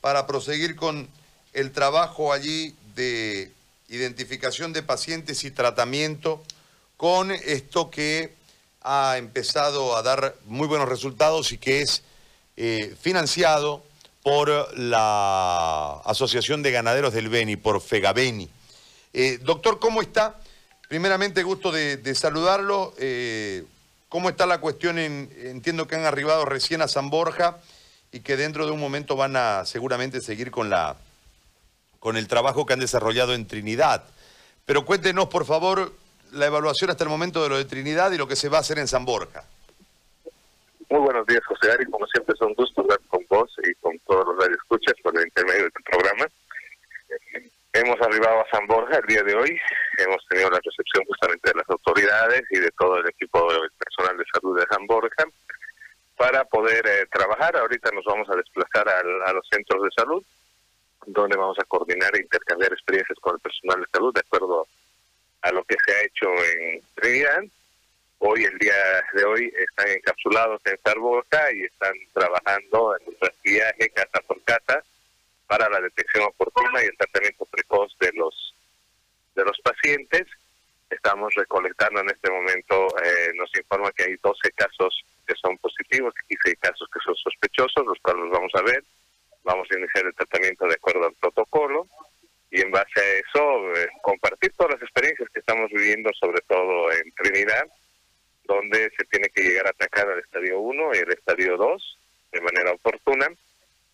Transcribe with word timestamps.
para 0.00 0.26
proseguir 0.26 0.76
con 0.76 1.08
el 1.52 1.72
trabajo 1.72 2.32
allí 2.32 2.74
de 2.94 3.52
identificación 3.88 4.72
de 4.72 4.82
pacientes 4.82 5.44
y 5.44 5.50
tratamiento 5.50 6.42
con 6.96 7.30
esto 7.30 7.90
que 7.90 8.34
ha 8.82 9.16
empezado 9.18 9.96
a 9.96 10.02
dar 10.02 10.36
muy 10.46 10.68
buenos 10.68 10.88
resultados 10.88 11.52
y 11.52 11.58
que 11.58 11.80
es 11.80 12.02
eh, 12.56 12.94
financiado 13.00 13.82
por 14.22 14.78
la 14.78 16.00
Asociación 16.04 16.62
de 16.62 16.70
Ganaderos 16.70 17.12
del 17.14 17.28
Beni, 17.28 17.56
por 17.56 17.80
Fegabeni. 17.80 18.48
Eh, 19.12 19.38
doctor, 19.42 19.78
¿cómo 19.78 20.02
está? 20.02 20.38
Primeramente, 20.88 21.42
gusto 21.42 21.72
de, 21.72 22.14
saludarlo. 22.14 22.94
Eh, 22.98 23.64
¿Cómo 24.08 24.28
está 24.28 24.46
la 24.46 24.58
cuestión? 24.58 24.98
entiendo 24.98 25.86
que 25.86 25.96
han 25.96 26.04
arribado 26.04 26.44
recién 26.44 26.82
a 26.82 26.88
San 26.88 27.10
Borja 27.10 27.58
y 28.14 28.20
que 28.20 28.36
dentro 28.36 28.64
de 28.64 28.70
un 28.70 28.78
momento 28.78 29.16
van 29.16 29.34
a 29.34 29.64
seguramente 29.64 30.20
seguir 30.20 30.52
con, 30.52 30.70
la, 30.70 30.94
con 31.98 32.16
el 32.16 32.28
trabajo 32.28 32.64
que 32.64 32.72
han 32.72 32.78
desarrollado 32.78 33.34
en 33.34 33.48
Trinidad. 33.48 34.04
Pero 34.64 34.84
cuéntenos, 34.84 35.26
por 35.26 35.44
favor, 35.44 35.90
la 36.30 36.46
evaluación 36.46 36.90
hasta 36.90 37.02
el 37.02 37.10
momento 37.10 37.42
de 37.42 37.48
lo 37.48 37.56
de 37.56 37.64
Trinidad 37.64 38.12
y 38.12 38.16
lo 38.16 38.28
que 38.28 38.36
se 38.36 38.48
va 38.48 38.58
a 38.58 38.60
hacer 38.60 38.78
en 38.78 38.86
San 38.86 39.04
Borja. 39.04 39.42
Muy 40.90 41.00
buenos 41.00 41.26
días, 41.26 41.44
José 41.44 41.72
Ari. 41.72 41.86
Como 41.86 42.06
siempre, 42.06 42.36
es 42.36 42.40
un 42.40 42.54
gusto 42.54 42.82
hablar 42.82 43.00
con 43.08 43.20
vos 43.28 43.50
y 43.64 43.74
con 43.82 43.98
todos 44.06 44.24
los 44.28 44.44
radioescuchas 44.44 44.94
por 45.02 45.18
el 45.18 45.24
intermedio 45.24 45.62
del 45.62 45.72
programa. 45.72 46.28
Hemos 47.72 48.00
arribado 48.00 48.42
a 48.42 48.50
San 48.52 48.64
Borja 48.68 48.98
el 48.98 49.06
día 49.08 49.24
de 49.24 49.34
hoy. 49.34 49.58
Hemos 49.98 50.24
tenido 50.28 50.50
la 50.50 50.60
recepción 50.62 51.04
justamente 51.08 51.50
de 51.50 51.56
las 51.56 51.68
autoridades 51.68 52.44
y 52.50 52.60
de 52.60 52.70
todo 52.78 52.96
el 52.98 53.08
equipo 53.08 53.48
personal 53.76 54.16
de 54.16 54.24
salud 54.32 54.56
de 54.56 54.66
San 54.70 54.86
Borja 54.86 55.24
para 56.16 56.44
poder 56.44 56.86
eh, 56.86 57.06
trabajar. 57.10 57.56
Ahorita 57.56 57.90
nos 57.92 58.04
vamos 58.04 58.28
a 58.30 58.36
desplazar 58.36 58.88
a 58.88 59.32
los 59.32 59.46
centros 59.48 59.82
de 59.82 59.90
salud, 59.96 60.24
donde 61.06 61.36
vamos 61.36 61.58
a 61.58 61.64
coordinar 61.64 62.14
e 62.14 62.22
intercambiar 62.22 62.72
experiencias 62.72 63.18
con 63.20 63.34
el 63.34 63.40
personal 63.40 63.80
de 63.80 63.86
salud 63.92 64.14
de 64.14 64.20
acuerdo 64.20 64.66
a 65.42 65.52
lo 65.52 65.62
que 65.64 65.76
se 65.84 65.92
ha 65.92 66.02
hecho 66.02 66.26
en 66.58 66.82
Trinidad. 66.94 67.44
Hoy, 68.18 68.44
el 68.44 68.58
día 68.58 69.04
de 69.12 69.24
hoy, 69.24 69.52
están 69.54 69.88
encapsulados 69.88 70.60
en 70.64 70.78
Sarboca 70.82 71.52
y 71.52 71.64
están 71.64 71.92
trabajando 72.14 72.96
en 72.96 73.04
nuestro 73.04 73.30
viaje 73.42 73.90
casa 73.90 74.20
por 74.26 74.42
casa 74.44 74.82
para 75.46 75.68
la 75.68 75.80
detección 75.80 76.24
oportuna 76.24 76.82
y 76.82 76.86
el 76.86 76.96
tratamiento 76.96 77.44
precoz 77.46 77.94
de 78.00 78.12
los 78.14 78.54
de 79.34 79.44
los 79.44 79.58
pacientes. 79.60 80.26
Estamos 80.90 81.34
recolectando 81.34 82.00
en 82.00 82.10
este 82.10 82.30
momento, 82.30 82.86
eh, 83.02 83.32
nos 83.34 83.50
informa 83.56 83.92
que 83.92 84.04
hay 84.04 84.16
12 84.22 84.52
casos 84.52 85.04
que 85.26 85.34
son 85.40 85.56
positivos 85.58 86.14
y 86.28 86.36
6 86.42 86.56
casos 86.60 86.88
que 86.92 87.00
son 87.04 87.14
sospechosos, 87.16 87.86
los 87.86 87.98
cuales 88.00 88.24
los 88.24 88.32
vamos 88.32 88.52
a 88.54 88.62
ver. 88.62 88.84
Vamos 89.42 89.68
a 89.70 89.78
iniciar 89.78 90.06
el 90.06 90.14
tratamiento 90.14 90.66
de 90.66 90.74
acuerdo 90.74 91.06
al 91.06 91.14
protocolo 91.14 91.86
y 92.50 92.60
en 92.60 92.70
base 92.70 93.00
a 93.00 93.18
eso 93.18 93.74
eh, 93.74 93.88
compartir 94.02 94.52
todas 94.56 94.74
las 94.74 94.82
experiencias 94.82 95.28
que 95.30 95.40
estamos 95.40 95.70
viviendo, 95.70 96.10
sobre 96.12 96.40
todo 96.42 96.92
en 96.92 97.10
Trinidad, 97.12 97.66
donde 98.44 98.90
se 98.96 99.04
tiene 99.06 99.28
que 99.30 99.42
llegar 99.42 99.66
a 99.66 99.70
atacar 99.70 100.08
al 100.08 100.20
estadio 100.20 100.60
1 100.60 100.94
y 100.94 100.98
el 100.98 101.12
estadio 101.12 101.56
2 101.56 101.98
de 102.32 102.40
manera 102.40 102.72
oportuna. 102.72 103.26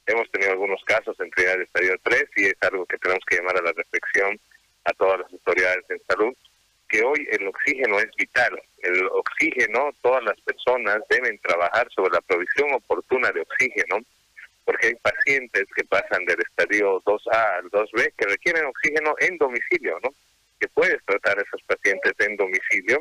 Hemos 0.06 0.30
tenido 0.30 0.52
algunos 0.52 0.82
casos 0.84 1.18
en 1.20 1.30
Trinidad 1.30 1.54
del 1.54 1.62
estadio 1.62 1.96
3 2.02 2.24
y 2.36 2.44
es 2.46 2.56
algo 2.62 2.84
que 2.86 2.98
tenemos 2.98 3.24
que 3.26 3.36
llamar 3.36 3.56
a 3.58 3.62
la 3.62 3.72
reflexión 3.72 4.38
a 4.84 4.92
todas 4.92 5.20
las 5.20 5.32
autoridades 5.32 5.84
en 5.88 6.02
salud, 6.06 6.34
que 6.90 7.02
hoy 7.02 7.26
el 7.30 7.46
oxígeno 7.46 7.98
es 7.98 8.10
vital. 8.16 8.60
El 8.82 9.06
oxígeno, 9.06 9.90
todas 10.02 10.24
las 10.24 10.38
personas 10.40 10.98
deben 11.08 11.38
trabajar 11.38 11.88
sobre 11.94 12.12
la 12.12 12.20
provisión 12.20 12.72
oportuna 12.74 13.30
de 13.30 13.42
oxígeno, 13.42 14.00
porque 14.64 14.88
hay 14.88 14.94
pacientes 14.96 15.66
que 15.74 15.84
pasan 15.84 16.24
del 16.24 16.40
estadio 16.40 17.00
2A 17.02 17.58
al 17.58 17.70
2B 17.70 18.12
que 18.16 18.26
requieren 18.26 18.66
oxígeno 18.66 19.14
en 19.20 19.38
domicilio, 19.38 19.98
¿no? 20.02 20.10
Que 20.58 20.68
puedes 20.68 21.02
tratar 21.04 21.38
a 21.38 21.42
esos 21.42 21.62
pacientes 21.62 22.12
en 22.18 22.36
domicilio 22.36 23.00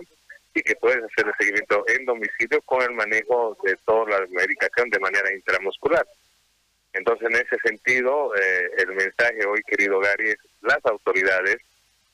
y 0.54 0.62
que 0.62 0.76
puedes 0.76 1.04
hacer 1.04 1.28
el 1.28 1.34
seguimiento 1.40 1.84
en 1.88 2.06
domicilio 2.06 2.62
con 2.62 2.82
el 2.84 2.92
manejo 2.92 3.58
de 3.64 3.76
toda 3.86 4.20
la 4.20 4.28
medicación 4.30 4.90
de 4.90 5.00
manera 5.00 5.34
intramuscular. 5.34 6.06
Entonces, 6.94 7.28
en 7.30 7.36
ese 7.36 7.58
sentido, 7.64 8.36
eh, 8.36 8.70
el 8.78 8.96
mensaje 8.96 9.46
hoy, 9.46 9.62
querido 9.64 10.00
Gary, 10.00 10.30
es 10.30 10.38
las 10.62 10.84
autoridades 10.86 11.58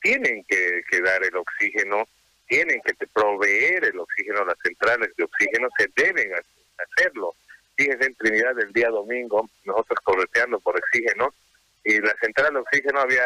tienen 0.06 0.44
que, 0.44 1.00
dar 1.02 1.24
el 1.24 1.36
oxígeno, 1.36 2.06
tienen 2.46 2.80
que 2.82 2.94
proveer 3.08 3.86
el 3.86 3.98
oxígeno, 3.98 4.44
las 4.44 4.56
centrales 4.62 5.10
de 5.16 5.24
oxígeno 5.24 5.68
se 5.76 5.88
deben 5.96 6.30
hacerlo. 6.78 7.34
Fíjense 7.76 8.06
en 8.06 8.14
Trinidad 8.14 8.58
el 8.60 8.72
día 8.72 8.88
domingo, 8.88 9.50
nosotros 9.64 9.98
correteando 10.04 10.60
por 10.60 10.78
oxígeno, 10.78 11.34
y 11.82 12.00
la 12.00 12.14
central 12.20 12.54
de 12.54 12.60
oxígeno 12.60 13.00
había, 13.00 13.24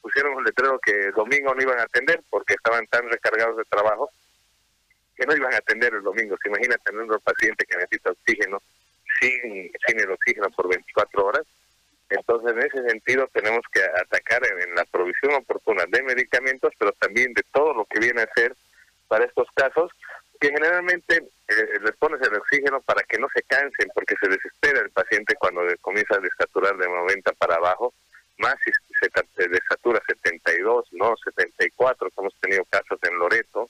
pusieron 0.00 0.34
un 0.34 0.44
letrero 0.44 0.78
que 0.78 1.10
domingo 1.14 1.54
no 1.54 1.62
iban 1.62 1.78
a 1.78 1.82
atender 1.82 2.22
porque 2.30 2.54
estaban 2.54 2.86
tan 2.86 3.08
recargados 3.10 3.58
de 3.58 3.64
trabajo 3.64 4.10
que 5.14 5.26
no 5.26 5.36
iban 5.36 5.52
a 5.52 5.58
atender 5.58 5.92
el 5.92 6.02
domingo. 6.02 6.36
Se 6.42 6.48
imagina 6.48 6.76
tener 6.78 7.02
un 7.02 7.20
paciente 7.20 7.66
que 7.66 7.76
necesita 7.76 8.12
oxígeno 8.12 8.62
sin 9.20 10.00
el 10.00 10.10
oxígeno 10.10 10.50
por 10.50 10.68
24 10.68 11.26
horas. 11.26 11.41
Sentido, 13.04 13.28
tenemos 13.32 13.62
que 13.72 13.82
atacar 13.82 14.42
en, 14.46 14.74
la 14.76 14.84
provisión 14.84 15.34
oportuna 15.34 15.84
de 15.88 16.02
medicamentos, 16.04 16.72
pero 16.78 16.92
también 16.92 17.34
de 17.34 17.42
todo 17.52 17.74
lo 17.74 17.84
que 17.86 17.98
viene 17.98 18.22
a 18.22 18.32
ser 18.32 18.54
para 19.08 19.24
estos 19.24 19.48
casos, 19.54 19.90
que 20.40 20.50
generalmente 20.50 21.16
eh, 21.48 21.78
les 21.82 21.96
pones 21.96 22.20
el 22.22 22.36
oxígeno 22.36 22.80
para 22.82 23.02
que 23.02 23.18
no 23.18 23.28
se 23.34 23.42
cansen, 23.42 23.90
porque 23.92 24.14
se 24.20 24.28
desespera 24.28 24.80
el 24.80 24.90
paciente 24.90 25.34
cuando 25.34 25.62
comienza 25.80 26.14
a 26.14 26.20
desaturar 26.20 26.76
de 26.76 26.86
90 26.86 27.32
para 27.32 27.56
abajo, 27.56 27.92
más 28.38 28.54
si 28.64 28.70
se 29.00 29.48
desatura 29.48 30.00
72, 30.06 30.86
no 30.92 31.16
74, 31.24 32.08
como 32.14 32.28
hemos 32.28 32.40
tenido 32.40 32.64
casos 32.66 33.00
en 33.02 33.18
Loreto, 33.18 33.68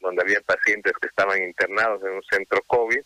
donde 0.00 0.22
había 0.22 0.40
pacientes 0.40 0.94
que 1.00 1.08
estaban 1.08 1.42
internados 1.42 2.02
en 2.02 2.12
un 2.12 2.22
centro 2.24 2.62
COVID, 2.66 3.00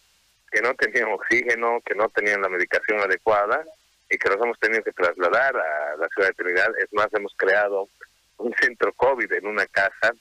que 0.52 0.62
no 0.62 0.75
tenían 0.75 1.12
oxígeno, 1.12 1.80
que 1.84 1.96
no 1.96 2.08
tenían 2.10 2.42
la 2.42 2.48
medicación 2.48 3.00
adecuada 3.00 3.64
que 4.18 4.28
nos 4.28 4.42
hemos 4.42 4.58
tenido 4.58 4.82
que 4.82 4.92
trasladar 4.92 5.56
a 5.56 5.96
la 5.96 6.08
ciudad 6.08 6.28
de 6.28 6.34
Trinidad. 6.34 6.68
Es 6.78 6.92
más, 6.92 7.08
hemos 7.12 7.34
creado 7.36 7.88
un 8.38 8.54
centro 8.60 8.92
COVID 8.92 9.32
en 9.32 9.46
una 9.46 9.66
casa, 9.66 10.12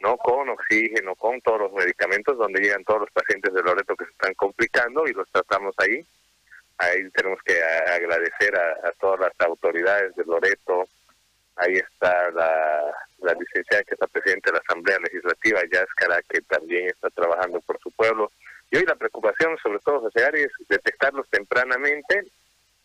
no 0.00 0.16
con 0.16 0.48
oxígeno, 0.48 1.14
con 1.14 1.40
todos 1.40 1.60
los 1.60 1.72
medicamentos, 1.72 2.36
donde 2.36 2.60
llegan 2.60 2.84
todos 2.84 3.00
los 3.00 3.10
pacientes 3.10 3.52
de 3.52 3.62
Loreto 3.62 3.94
que 3.96 4.04
se 4.04 4.10
están 4.12 4.34
complicando 4.34 5.06
y 5.06 5.12
los 5.12 5.30
tratamos 5.30 5.74
ahí. 5.78 6.04
Ahí 6.78 7.08
tenemos 7.10 7.40
que 7.44 7.62
agradecer 7.62 8.56
a, 8.56 8.92
todas 8.98 9.20
las 9.20 9.32
autoridades 9.46 10.14
de 10.16 10.24
Loreto. 10.24 10.88
Ahí 11.56 11.74
está 11.74 12.30
la, 12.30 12.92
la 13.18 13.34
licenciada 13.34 13.84
que 13.84 13.94
está 13.94 14.06
presidente 14.08 14.50
de 14.50 14.54
la 14.56 14.62
Asamblea 14.66 14.98
Legislativa, 14.98 15.60
Yáscara, 15.70 16.22
que 16.28 16.40
también 16.42 16.88
está 16.88 17.10
trabajando 17.10 17.60
por 17.60 17.78
su 17.80 17.90
pueblo. 17.92 18.32
Y 18.70 18.78
hoy 18.78 18.84
la 18.86 18.96
preocupación, 18.96 19.56
sobre 19.62 19.78
todo, 19.80 20.08
es 20.14 20.50
detectarlos 20.68 21.28
tempranamente 21.28 22.26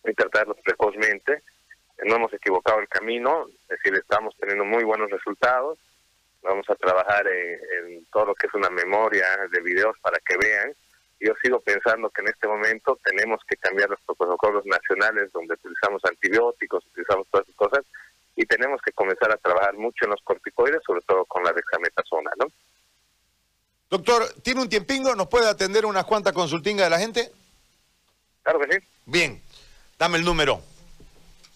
y 0.09 0.13
tratarlos 0.13 0.57
precozmente. 0.63 1.43
No 2.05 2.15
hemos 2.15 2.33
equivocado 2.33 2.79
el 2.79 2.87
camino, 2.87 3.47
es 3.63 3.67
decir, 3.67 3.93
estamos 3.95 4.35
teniendo 4.39 4.65
muy 4.65 4.83
buenos 4.83 5.09
resultados. 5.09 5.79
Vamos 6.43 6.69
a 6.69 6.75
trabajar 6.75 7.27
en, 7.27 8.05
todo 8.11 8.27
lo 8.27 8.35
que 8.35 8.47
es 8.47 8.53
una 8.53 8.69
memoria 8.69 9.25
de 9.51 9.61
videos 9.61 9.97
para 10.01 10.19
que 10.19 10.37
vean. 10.37 10.71
Yo 11.19 11.33
sigo 11.41 11.59
pensando 11.59 12.09
que 12.11 12.21
en 12.21 12.27
este 12.27 12.47
momento 12.47 12.99
tenemos 13.03 13.41
que 13.47 13.57
cambiar 13.57 13.89
los 13.89 13.99
protocolos 14.01 14.63
nacionales 14.65 15.31
donde 15.31 15.55
utilizamos 15.55 16.03
antibióticos, 16.05 16.85
utilizamos 16.85 17.27
todas 17.31 17.47
esas 17.47 17.57
cosas 17.57 17.85
y 18.35 18.45
tenemos 18.45 18.79
que 18.81 18.91
comenzar 18.91 19.31
a 19.31 19.37
trabajar 19.37 19.73
mucho 19.75 20.05
en 20.05 20.11
los 20.11 20.21
corticoides, 20.21 20.81
sobre 20.85 21.01
todo 21.01 21.25
con 21.25 21.43
la 21.43 21.51
dexametasona, 21.51 22.31
¿no? 22.37 22.45
Doctor, 23.89 24.23
¿tiene 24.43 24.61
un 24.61 24.69
tiempingo? 24.69 25.15
¿Nos 25.15 25.27
puede 25.27 25.49
atender 25.49 25.85
unas 25.85 26.05
cuantas 26.05 26.33
consultingas 26.33 26.85
de 26.85 26.89
la 26.91 26.99
gente? 26.99 27.31
Claro 28.43 28.59
que 28.59 28.73
sí. 28.73 28.79
Bien, 29.05 29.41
dame 29.97 30.17
el 30.17 30.23
número. 30.23 30.61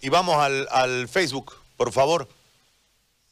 Y 0.01 0.09
vamos 0.09 0.37
al, 0.37 0.67
al 0.71 1.07
Facebook, 1.07 1.55
por 1.77 1.91
favor. 1.91 2.27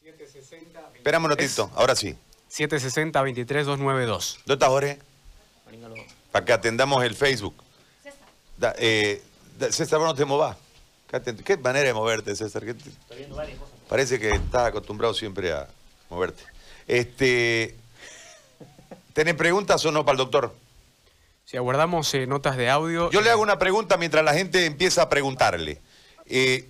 760. 0.03 0.91
Esperamos 0.95 1.31
un 1.31 1.37
ratito, 1.37 1.71
ahora 1.75 1.95
sí. 1.95 2.15
760-23292. 2.51 4.37
¿Dónde 4.45 4.53
está 4.53 4.67
Jorge? 4.67 4.99
Para 6.31 6.45
que 6.45 6.53
atendamos 6.53 7.03
el 7.03 7.15
Facebook. 7.15 7.55
César. 8.03 8.19
Da, 8.57 8.75
eh, 8.77 9.21
César, 9.71 9.99
no 9.99 10.13
te 10.13 10.25
movas. 10.25 10.57
Qué 11.43 11.57
manera 11.57 11.87
de 11.87 11.93
moverte, 11.93 12.35
César. 12.35 12.63
Estoy 12.63 12.93
viendo 13.17 13.35
varias 13.35 13.57
cosas. 13.57 13.75
Parece 13.87 14.19
que 14.19 14.29
estás 14.29 14.67
acostumbrado 14.67 15.13
siempre 15.13 15.51
a 15.51 15.67
moverte. 16.09 16.43
Este, 16.87 17.75
¿Tenés 19.13 19.33
preguntas 19.33 19.83
o 19.85 19.91
no 19.91 20.05
para 20.05 20.13
el 20.13 20.17
doctor? 20.19 20.53
Si 21.49 21.57
aguardamos 21.57 22.13
eh, 22.13 22.27
notas 22.27 22.57
de 22.57 22.69
audio. 22.69 23.09
Yo 23.09 23.21
le 23.21 23.31
hago 23.31 23.41
una 23.41 23.57
pregunta 23.57 23.97
mientras 23.97 24.23
la 24.23 24.35
gente 24.35 24.67
empieza 24.67 25.01
a 25.01 25.09
preguntarle. 25.09 25.81
Eh, 26.27 26.67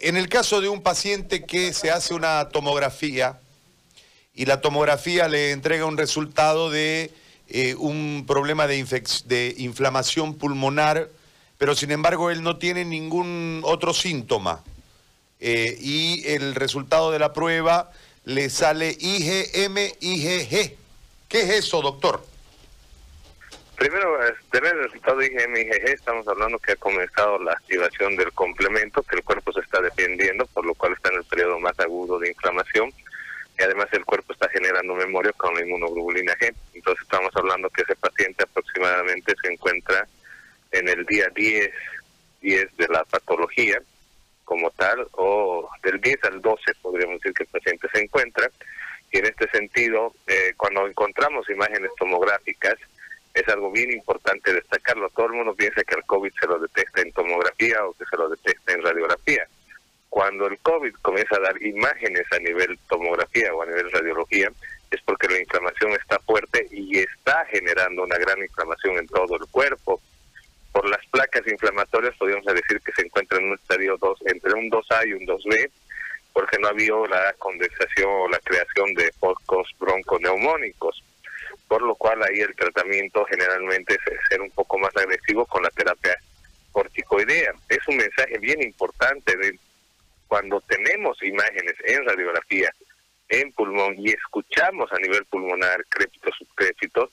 en 0.00 0.16
el 0.16 0.28
caso 0.28 0.60
de 0.60 0.68
un 0.68 0.80
paciente 0.80 1.44
que 1.44 1.72
se 1.72 1.90
hace 1.90 2.14
una 2.14 2.50
tomografía 2.50 3.40
y 4.32 4.44
la 4.44 4.60
tomografía 4.60 5.26
le 5.26 5.50
entrega 5.50 5.86
un 5.86 5.98
resultado 5.98 6.70
de 6.70 7.10
eh, 7.48 7.74
un 7.74 8.26
problema 8.28 8.68
de, 8.68 9.02
de 9.24 9.54
inflamación 9.58 10.34
pulmonar 10.34 11.08
pero 11.58 11.74
sin 11.74 11.90
embargo 11.90 12.30
él 12.30 12.44
no 12.44 12.58
tiene 12.58 12.84
ningún 12.84 13.60
otro 13.64 13.92
síntoma. 13.92 14.62
Eh, 15.40 15.76
y 15.80 16.28
el 16.28 16.54
resultado 16.54 17.10
de 17.10 17.18
la 17.18 17.32
prueba 17.32 17.90
le 18.24 18.50
sale 18.50 18.96
IgM, 19.00 19.76
IgG. 19.98 20.76
¿Qué 21.26 21.42
es 21.42 21.50
eso, 21.50 21.82
doctor? 21.82 22.29
Primero, 23.80 24.18
tener 24.50 24.74
el 24.74 24.82
resultado 24.82 25.16
de 25.16 25.28
IgM, 25.28 25.56
IgG, 25.56 25.88
estamos 25.88 26.28
hablando 26.28 26.58
que 26.58 26.72
ha 26.72 26.76
comenzado 26.76 27.38
la 27.38 27.52
activación 27.52 28.14
del 28.14 28.30
complemento, 28.32 29.02
que 29.02 29.16
el 29.16 29.24
cuerpo 29.24 29.54
se 29.54 29.60
está 29.60 29.80
defendiendo, 29.80 30.44
por 30.48 30.66
lo 30.66 30.74
cual 30.74 30.92
está 30.92 31.08
en 31.08 31.14
el 31.14 31.24
periodo 31.24 31.58
más 31.58 31.80
agudo 31.80 32.18
de 32.18 32.28
inflamación 32.28 32.92
y 33.58 33.62
además 33.62 33.88
el 33.92 34.04
cuerpo 34.04 34.34
está 34.34 34.50
generando 34.50 34.94
memoria 34.94 35.32
con 35.32 35.54
la 35.54 35.62
inmunoglobulina 35.62 36.34
G. 36.34 36.54
Entonces 36.74 37.02
estamos 37.04 37.34
hablando 37.34 37.70
que 37.70 37.80
ese 37.80 37.96
paciente 37.96 38.44
aproximadamente 38.44 39.34
se 39.42 39.50
encuentra 39.50 40.06
en 40.72 40.86
el 40.86 41.06
día 41.06 41.30
10, 41.34 41.70
10 42.42 42.76
de 42.76 42.88
la 42.88 43.02
patología 43.04 43.80
como 44.44 44.70
tal, 44.72 45.08
o 45.12 45.70
del 45.82 45.98
10 46.02 46.24
al 46.24 46.42
12 46.42 46.74
podríamos 46.82 47.18
decir 47.18 47.32
que 47.32 47.44
el 47.44 47.48
paciente 47.48 47.88
se 47.90 48.02
encuentra. 48.02 48.50
Y 49.10 49.20
en 49.20 49.24
este 49.24 49.48
sentido, 49.48 50.12
eh, 50.26 50.52
cuando 50.58 50.86
encontramos 50.86 51.48
imágenes 51.48 51.90
tomográficas, 51.98 52.76
es 53.34 53.48
algo 53.48 53.70
bien 53.70 53.90
importante 53.92 54.52
destacarlo. 54.52 55.08
Todo 55.10 55.26
el 55.26 55.32
mundo 55.32 55.54
piensa 55.54 55.84
que 55.84 55.94
el 55.94 56.04
COVID 56.04 56.32
se 56.38 56.46
lo 56.46 56.58
detecta 56.58 57.02
en 57.02 57.12
tomografía 57.12 57.84
o 57.84 57.92
que 57.94 58.04
se 58.04 58.16
lo 58.16 58.28
detecta 58.28 58.72
en 58.72 58.82
radiografía 58.82 59.46
cuando 60.10 60.48
el 60.48 60.58
COVID 60.58 60.92
comienza 61.00 61.36
a 61.36 61.40
dar 61.40 61.62
imágenes 61.62 62.24
a 62.32 62.38
nivel 62.40 62.78
tomografía 62.88 63.54
o 63.54 63.62
a 63.62 63.66
nivel 63.66 63.90
radiología, 63.92 64.50
es 64.90 65.00
porque 65.02 65.28
la 65.28 65.38
inflamación 65.38 65.92
está 65.92 66.18
fuerte 66.18 66.66
y 66.72 66.98
está 66.98 67.46
generando 67.46 68.02
una 68.02 68.18
gran 68.18 68.38
inflamación 68.40 68.98
en 68.98 69.06
todo 69.06 69.36
el 69.36 69.46
cuerpo. 69.50 70.00
Por 70.72 70.88
las 70.88 71.04
placas 71.06 71.46
inflamatorias 71.46 72.16
podríamos 72.18 72.44
decir 72.44 72.80
que 72.80 72.92
se 72.92 73.06
encuentra 73.06 73.38
en 73.38 73.46
un 73.46 73.54
estadio 73.54 73.96
2, 73.98 74.18
entre 74.26 74.52
un 74.54 74.68
2A 74.68 75.06
y 75.06 75.12
un 75.12 75.26
2B, 75.26 75.70
porque 76.32 76.58
no 76.58 76.66
ha 76.66 76.70
habido 76.70 77.06
la 77.06 77.32
condensación 77.38 78.10
o 78.10 78.28
la 78.28 78.38
creación 78.40 78.92
de 78.94 79.12
focos 79.12 79.68
bronconeumónicos, 79.78 81.04
por 81.70 81.82
lo 81.82 81.94
cual 81.94 82.20
ahí 82.24 82.40
el 82.40 82.56
tratamiento 82.56 83.24
generalmente 83.26 83.94
es 83.94 84.18
ser 84.28 84.40
un 84.40 84.50
poco 84.50 84.76
más 84.76 84.90
agresivo 84.96 85.46
con 85.46 85.62
la 85.62 85.70
terapia 85.70 86.16
corticoidea. 86.72 87.54
Es 87.68 87.78
un 87.86 87.96
mensaje 87.96 88.38
bien 88.38 88.60
importante 88.60 89.36
de 89.36 89.56
cuando 90.26 90.60
tenemos 90.62 91.22
imágenes 91.22 91.76
en 91.84 92.04
radiografía 92.04 92.74
en 93.28 93.52
pulmón 93.52 93.94
y 93.98 94.10
escuchamos 94.10 94.92
a 94.92 94.98
nivel 94.98 95.24
pulmonar 95.26 95.86
crépitos 95.88 96.34
subcrépitos, 96.38 97.10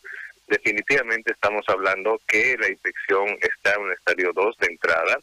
definitivamente 0.48 1.33
estamos 1.33 1.63
hablando 1.68 2.19
que 2.27 2.57
la 2.57 2.68
infección 2.68 3.38
está 3.39 3.75
en 3.75 3.81
un 3.81 3.92
estadio 3.92 4.31
2 4.33 4.57
de 4.57 4.68
entrada 4.71 5.19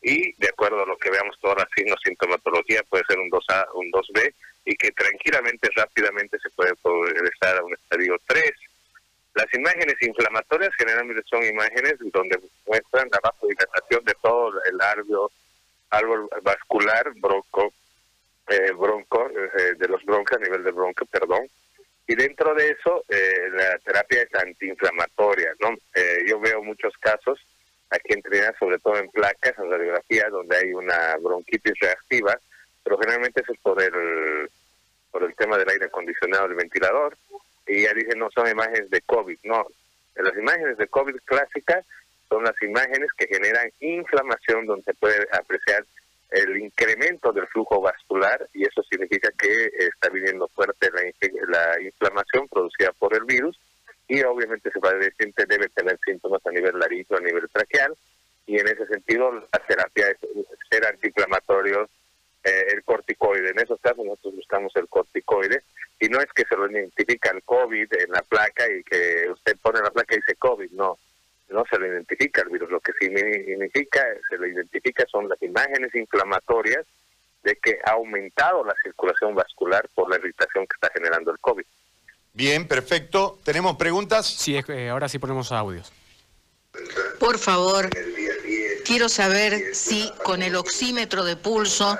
y 0.00 0.32
de 0.38 0.48
acuerdo 0.48 0.84
a 0.84 0.86
lo 0.86 0.96
que 0.96 1.10
veamos 1.10 1.38
toda 1.38 1.56
la 1.56 1.68
sintomatología 2.02 2.82
puede 2.88 3.04
ser 3.06 3.18
un 3.18 3.30
2A, 3.30 3.66
un 3.74 3.92
2B 3.92 4.32
y 4.64 4.74
que 4.76 4.90
tranquilamente, 4.92 5.68
rápidamente 5.76 6.38
se 6.38 6.48
puede 6.48 6.74
progresar 6.76 7.58
a 7.58 7.64
un 7.64 7.74
estadio 7.74 8.16
3. 8.26 8.69
Las 9.40 9.54
imágenes 9.54 9.94
inflamatorias 10.02 10.70
generalmente 10.76 11.22
son 11.24 11.42
imágenes 11.42 11.94
donde 12.12 12.38
muestran 12.66 13.08
la 13.10 13.20
vasodilatación 13.22 14.04
de 14.04 14.14
todo 14.22 14.52
el 14.64 14.80
árbol 14.82 15.30
árbol 15.88 16.28
vascular, 16.42 17.10
bronco, 17.16 17.72
eh, 18.48 18.70
bronco, 18.72 19.30
eh, 19.30 19.74
de 19.78 19.88
los 19.88 20.04
broncos 20.04 20.36
a 20.36 20.40
nivel 20.40 20.62
de 20.62 20.72
bronco, 20.72 21.06
perdón. 21.06 21.48
Y 22.06 22.14
dentro 22.16 22.54
de 22.54 22.68
eso, 22.68 23.02
eh, 23.08 23.48
la 23.52 23.78
terapia 23.78 24.22
es 24.22 24.34
antiinflamatoria, 24.34 25.54
¿no? 25.60 25.70
yo 26.26 26.38
veo 26.38 26.62
muchos 26.62 26.92
casos 26.98 27.40
aquí 27.88 28.12
en 28.12 28.22
Trinidad, 28.22 28.54
sobre 28.58 28.78
todo 28.78 28.98
en 28.98 29.10
placas, 29.10 29.58
en 29.58 29.70
radiografía, 29.70 30.28
donde 30.28 30.56
hay 30.56 30.72
una 30.74 31.16
bronquitis 31.16 31.78
reactiva, 31.80 32.38
pero 32.84 32.98
generalmente 32.98 33.40
eso 33.40 33.52
es 33.52 33.60
por 33.60 33.82
el, 33.82 34.50
por 35.10 35.24
el 35.24 35.34
tema 35.34 35.56
del 35.56 35.70
aire 35.70 35.86
acondicionado 35.86 36.46
del 36.46 36.56
ventilador. 36.56 37.16
Y 37.66 37.82
ya 37.82 37.92
dicen, 37.94 38.18
no 38.18 38.30
son 38.30 38.48
imágenes 38.48 38.90
de 38.90 39.00
COVID, 39.02 39.38
no. 39.44 39.66
Las 40.16 40.36
imágenes 40.36 40.76
de 40.76 40.88
COVID 40.88 41.16
clásicas 41.24 41.84
son 42.28 42.44
las 42.44 42.60
imágenes 42.62 43.10
que 43.16 43.26
generan 43.26 43.70
inflamación 43.80 44.66
donde 44.66 44.84
se 44.84 44.94
puede 44.94 45.26
apreciar 45.32 45.84
el 46.30 46.58
incremento 46.58 47.32
del 47.32 47.46
flujo 47.48 47.80
vascular 47.80 48.48
y 48.54 48.62
eso 48.62 48.82
significa 48.84 49.30
que 49.36 49.70
está 49.78 50.08
viniendo 50.10 50.46
fuerte 50.48 50.88
la, 50.92 51.02
la 51.48 51.82
inflamación 51.82 52.46
producida 52.48 52.92
por 52.92 53.14
el 53.16 53.24
virus 53.24 53.58
y 54.06 54.22
obviamente 54.22 54.68
ese 54.68 54.78
paciente 54.78 55.44
debe 55.48 55.68
tener 55.70 55.98
síntomas 56.04 56.44
a 56.46 56.50
nivel 56.50 56.78
laringo, 56.78 57.16
a 57.16 57.20
nivel 57.20 57.48
traqueal 57.50 57.96
y 58.46 58.58
en 58.58 58.66
ese 58.66 58.86
sentido 58.86 59.32
la 59.32 59.58
terapia 59.66 60.08
es 60.08 60.18
ser 60.68 60.86
antiinflamatorio, 60.86 61.88
eh, 62.44 62.66
el 62.74 62.82
corticoide. 62.84 63.50
En 63.50 63.58
esos 63.60 63.80
casos 63.80 64.04
nosotros 64.04 64.36
buscamos 64.36 64.72
el 64.76 64.88
corticoide 64.88 65.62
y 66.00 66.08
no 66.08 66.18
es 66.20 66.26
que 66.34 66.44
se 66.44 66.56
lo 66.56 66.70
identifica 66.70 67.30
el 67.30 67.42
COVID 67.42 67.92
en 67.92 68.10
la 68.10 68.22
placa 68.22 68.64
y 68.68 68.82
que 68.82 69.28
usted 69.30 69.56
pone 69.62 69.80
la 69.80 69.90
placa 69.90 70.14
y 70.14 70.18
dice 70.18 70.34
COVID, 70.36 70.70
no 70.72 70.98
no 71.50 71.64
se 71.68 71.78
le 71.78 71.88
identifica 71.88 72.42
el 72.42 72.48
virus. 72.48 72.70
Lo 72.70 72.80
que 72.80 72.92
significa, 72.98 74.04
se 74.28 74.38
le 74.38 74.50
identifica 74.50 75.04
son 75.10 75.28
las 75.28 75.40
imágenes 75.42 75.94
inflamatorias 75.94 76.86
de 77.42 77.56
que 77.56 77.78
ha 77.84 77.92
aumentado 77.92 78.64
la 78.64 78.74
circulación 78.82 79.34
vascular 79.34 79.88
por 79.94 80.08
la 80.10 80.16
irritación 80.16 80.66
que 80.66 80.74
está 80.74 80.90
generando 80.92 81.32
el 81.32 81.38
COVID. 81.38 81.64
Bien, 82.32 82.68
perfecto. 82.68 83.38
¿Tenemos 83.44 83.76
preguntas? 83.76 84.26
Sí, 84.26 84.58
eh, 84.68 84.88
ahora 84.88 85.08
sí 85.08 85.18
ponemos 85.18 85.50
audios. 85.52 85.92
Por 87.18 87.38
favor, 87.38 87.90
quiero 88.84 89.08
saber 89.08 89.74
si 89.74 90.10
con 90.22 90.42
el 90.42 90.54
oxímetro 90.54 91.24
de 91.24 91.36
pulso 91.36 91.98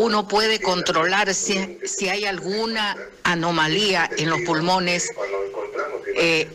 uno 0.00 0.26
puede 0.26 0.60
controlar 0.60 1.34
si, 1.34 2.08
hay 2.08 2.24
alguna 2.24 2.96
anomalía 3.22 4.08
en 4.16 4.30
los 4.30 4.40
pulmones 4.40 5.10
eh, 6.16 6.48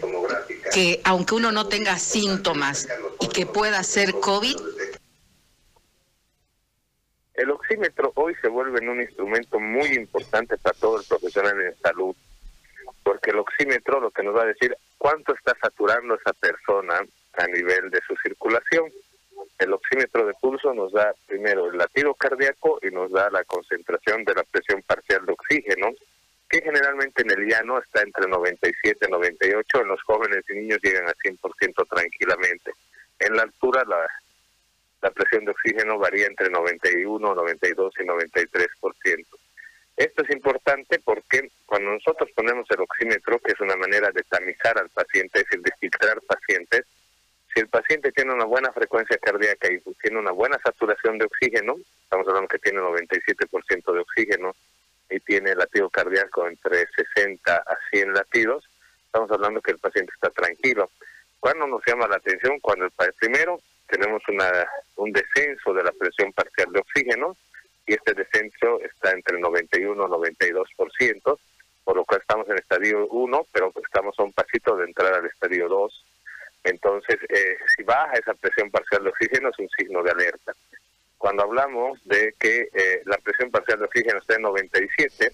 que 0.74 1.00
aunque 1.03 1.36
uno 1.36 1.51
no 1.51 1.68
tenga 1.68 1.97
síntomas 2.00 2.88
y 3.19 3.27
que 3.27 3.45
pueda 3.45 3.83
ser 3.83 4.13
COVID? 4.13 4.57
El 7.36 7.51
oxímetro 7.51 8.13
hoy 8.15 8.33
se 8.42 8.47
vuelve 8.47 8.80
un 8.89 9.01
instrumento 9.01 9.59
muy 9.59 9.89
importante 9.89 10.57
para 10.57 10.77
todo 10.80 11.00
el 11.00 11.06
profesional 11.06 11.62
en 11.62 11.77
salud, 11.77 12.15
porque 13.03 13.30
el 13.30 13.38
oxímetro 13.38 14.00
lo 14.00 14.09
que 14.09 14.24
nos 14.24 14.36
va 14.36 14.42
a 14.42 14.47
decir 14.47 14.75
cuánto 14.97 15.36
está 15.36 15.56
saturando 15.62 16.15
esa 16.15 16.33
persona 16.33 17.00
a 17.33 17.47
nivel 17.47 17.92
de 17.92 18.01
su 18.07 18.15
circulación. 18.24 18.86
El 19.57 19.74
oxímetro 19.74 20.25
de 20.25 20.34
pulso 20.34 20.74
nos 20.74 20.92
da 20.92 21.13
primero 21.28 21.69
el 21.69 21.78
latido 21.78 22.14
cardíaco 22.14 22.80
y 22.81 22.94
nos 22.94 23.12
da 23.12 23.30
la 23.30 23.44
concentración 23.45 24.26
de 24.26 24.33
la 24.33 24.44
presión 24.44 24.81
parcial 24.81 25.26
de 25.26 25.33
oxígeno 25.33 25.92
que 26.50 26.62
generalmente 26.62 27.24
en 27.24 27.31
el 27.31 27.47
llano 27.47 27.80
está 27.80 28.02
entre 28.02 28.28
97 28.28 29.06
y 29.07 29.12
98, 29.12 29.81
en 29.81 29.88
los 29.88 30.02
jóvenes 30.04 30.44
y 30.50 30.54
niños 30.54 30.80
llegan 30.83 31.07
a 31.07 31.14
100% 31.14 31.88
tranquilamente. 31.90 32.71
En 33.19 33.35
la 33.35 33.44
altura 33.44 33.83
la, 33.88 34.07
la 35.02 35.12
presión 35.12 35.45
de 35.45 35.52
oxígeno 35.52 35.97
varía 35.97 36.28
entre 36.28 36.50
91, 36.50 37.35
92 37.35 37.94
y 38.00 38.04
93%. 38.04 39.26
Esto 39.97 40.24
es 40.24 40.30
importante 40.35 41.00
porque 41.04 41.52
cuando 41.66 41.92
nosotros 41.92 42.30
ponemos 42.35 42.69
el 42.69 42.81
oxímetro, 42.81 43.40
que 43.40 43.54
es 43.54 43.59
una 43.62 43.78
manera 43.78 44.12
de 44.12 44.24
tamizar 44.24 44.78
al 44.78 44.90
paciente, 44.90 45.40
es 45.40 45.45
decir, 45.45 45.62
de 45.62 45.71
filtrar 45.80 46.21
pacientes, 46.21 46.85
si 47.56 47.62
el 47.62 47.69
paciente 47.69 48.12
tiene 48.12 48.33
una 48.33 48.44
buena 48.44 48.71
frecuencia 48.74 49.18
cardíaca 49.18 49.71
y 49.71 49.80
tiene 50.02 50.19
una 50.19 50.31
buena 50.31 50.59
saturación 50.62 51.18
de 51.18 51.26
oxígeno, 51.26 51.78
estamos 52.04 52.28
hablando 52.28 52.50
que 52.50 52.59
tiene 52.59 52.80
97% 52.80 53.94
de 53.94 54.00
oxígeno, 54.00 54.54
y 55.09 55.19
tiene 55.19 55.56
latido 55.56 55.90
cardíaco 55.90 56.47
entre 56.47 56.85
60 56.88 57.56
a 57.56 57.78
100 57.92 58.14
latidos, 58.14 58.68
estamos 59.06 59.31
hablando 59.31 59.62
que 59.62 59.71
el 59.71 59.78
paciente 59.78 60.12
está 60.14 60.30
tranquilo. 60.30 60.90
¿Cuándo 61.40 61.68
nos 61.68 61.81
llama 61.85 62.07
la 62.07 62.18
atención? 62.18 62.59
Cuando 62.59 62.85
el 62.85 63.14
primero 63.19 63.62
tenemos 63.88 64.21
una, 64.28 64.68
un 64.97 65.12
descenso 65.12 65.74
de 65.74 65.83
la 65.83 65.92
presión 65.92 66.33
parcial 66.33 66.71
de 66.74 66.80
oxígeno 66.80 67.38
y 67.85 67.94
este 67.94 68.14
descenso 68.14 68.81
está 68.81 69.12
entre 69.12 69.35
el 69.35 69.42
91 69.42 69.94
y 69.94 70.33
92%, 70.33 71.40
por 71.83 71.95
lo 71.95 72.04
cual 72.04 72.19
estamos 72.19 72.50
en 72.50 72.57
estadio 72.57 73.07
1, 73.07 73.47
pero 73.52 73.71
estamos 73.83 74.16
a 74.18 74.24
un 74.24 74.33
pasito 74.33 74.76
de 74.76 74.85
entrar 74.85 75.14
al 75.14 75.26
estadio 75.28 75.69
2. 75.69 76.06
Entonces, 76.66 77.18
eh, 77.30 77.57
si 77.76 77.84
baja 77.84 78.14
esa 78.14 78.34
presión 78.34 78.69
parcial 78.69 79.04
de 79.04 79.10
oxígeno 79.10 79.50
es 79.50 79.60
un 79.60 79.69
signo 79.69 80.04
de 80.04 80.12
alerta 80.12 80.54
cuando 81.26 81.42
hablamos 81.42 82.00
de 82.06 82.36
que 82.40 82.69
eh, 82.72 83.02
la 83.06 83.18
presión 83.18 83.50
parcial 83.50 83.80
de 83.80 83.86
oxígeno 83.86 84.19
está 84.19 84.36
en 84.36 84.44
97, 84.44 85.31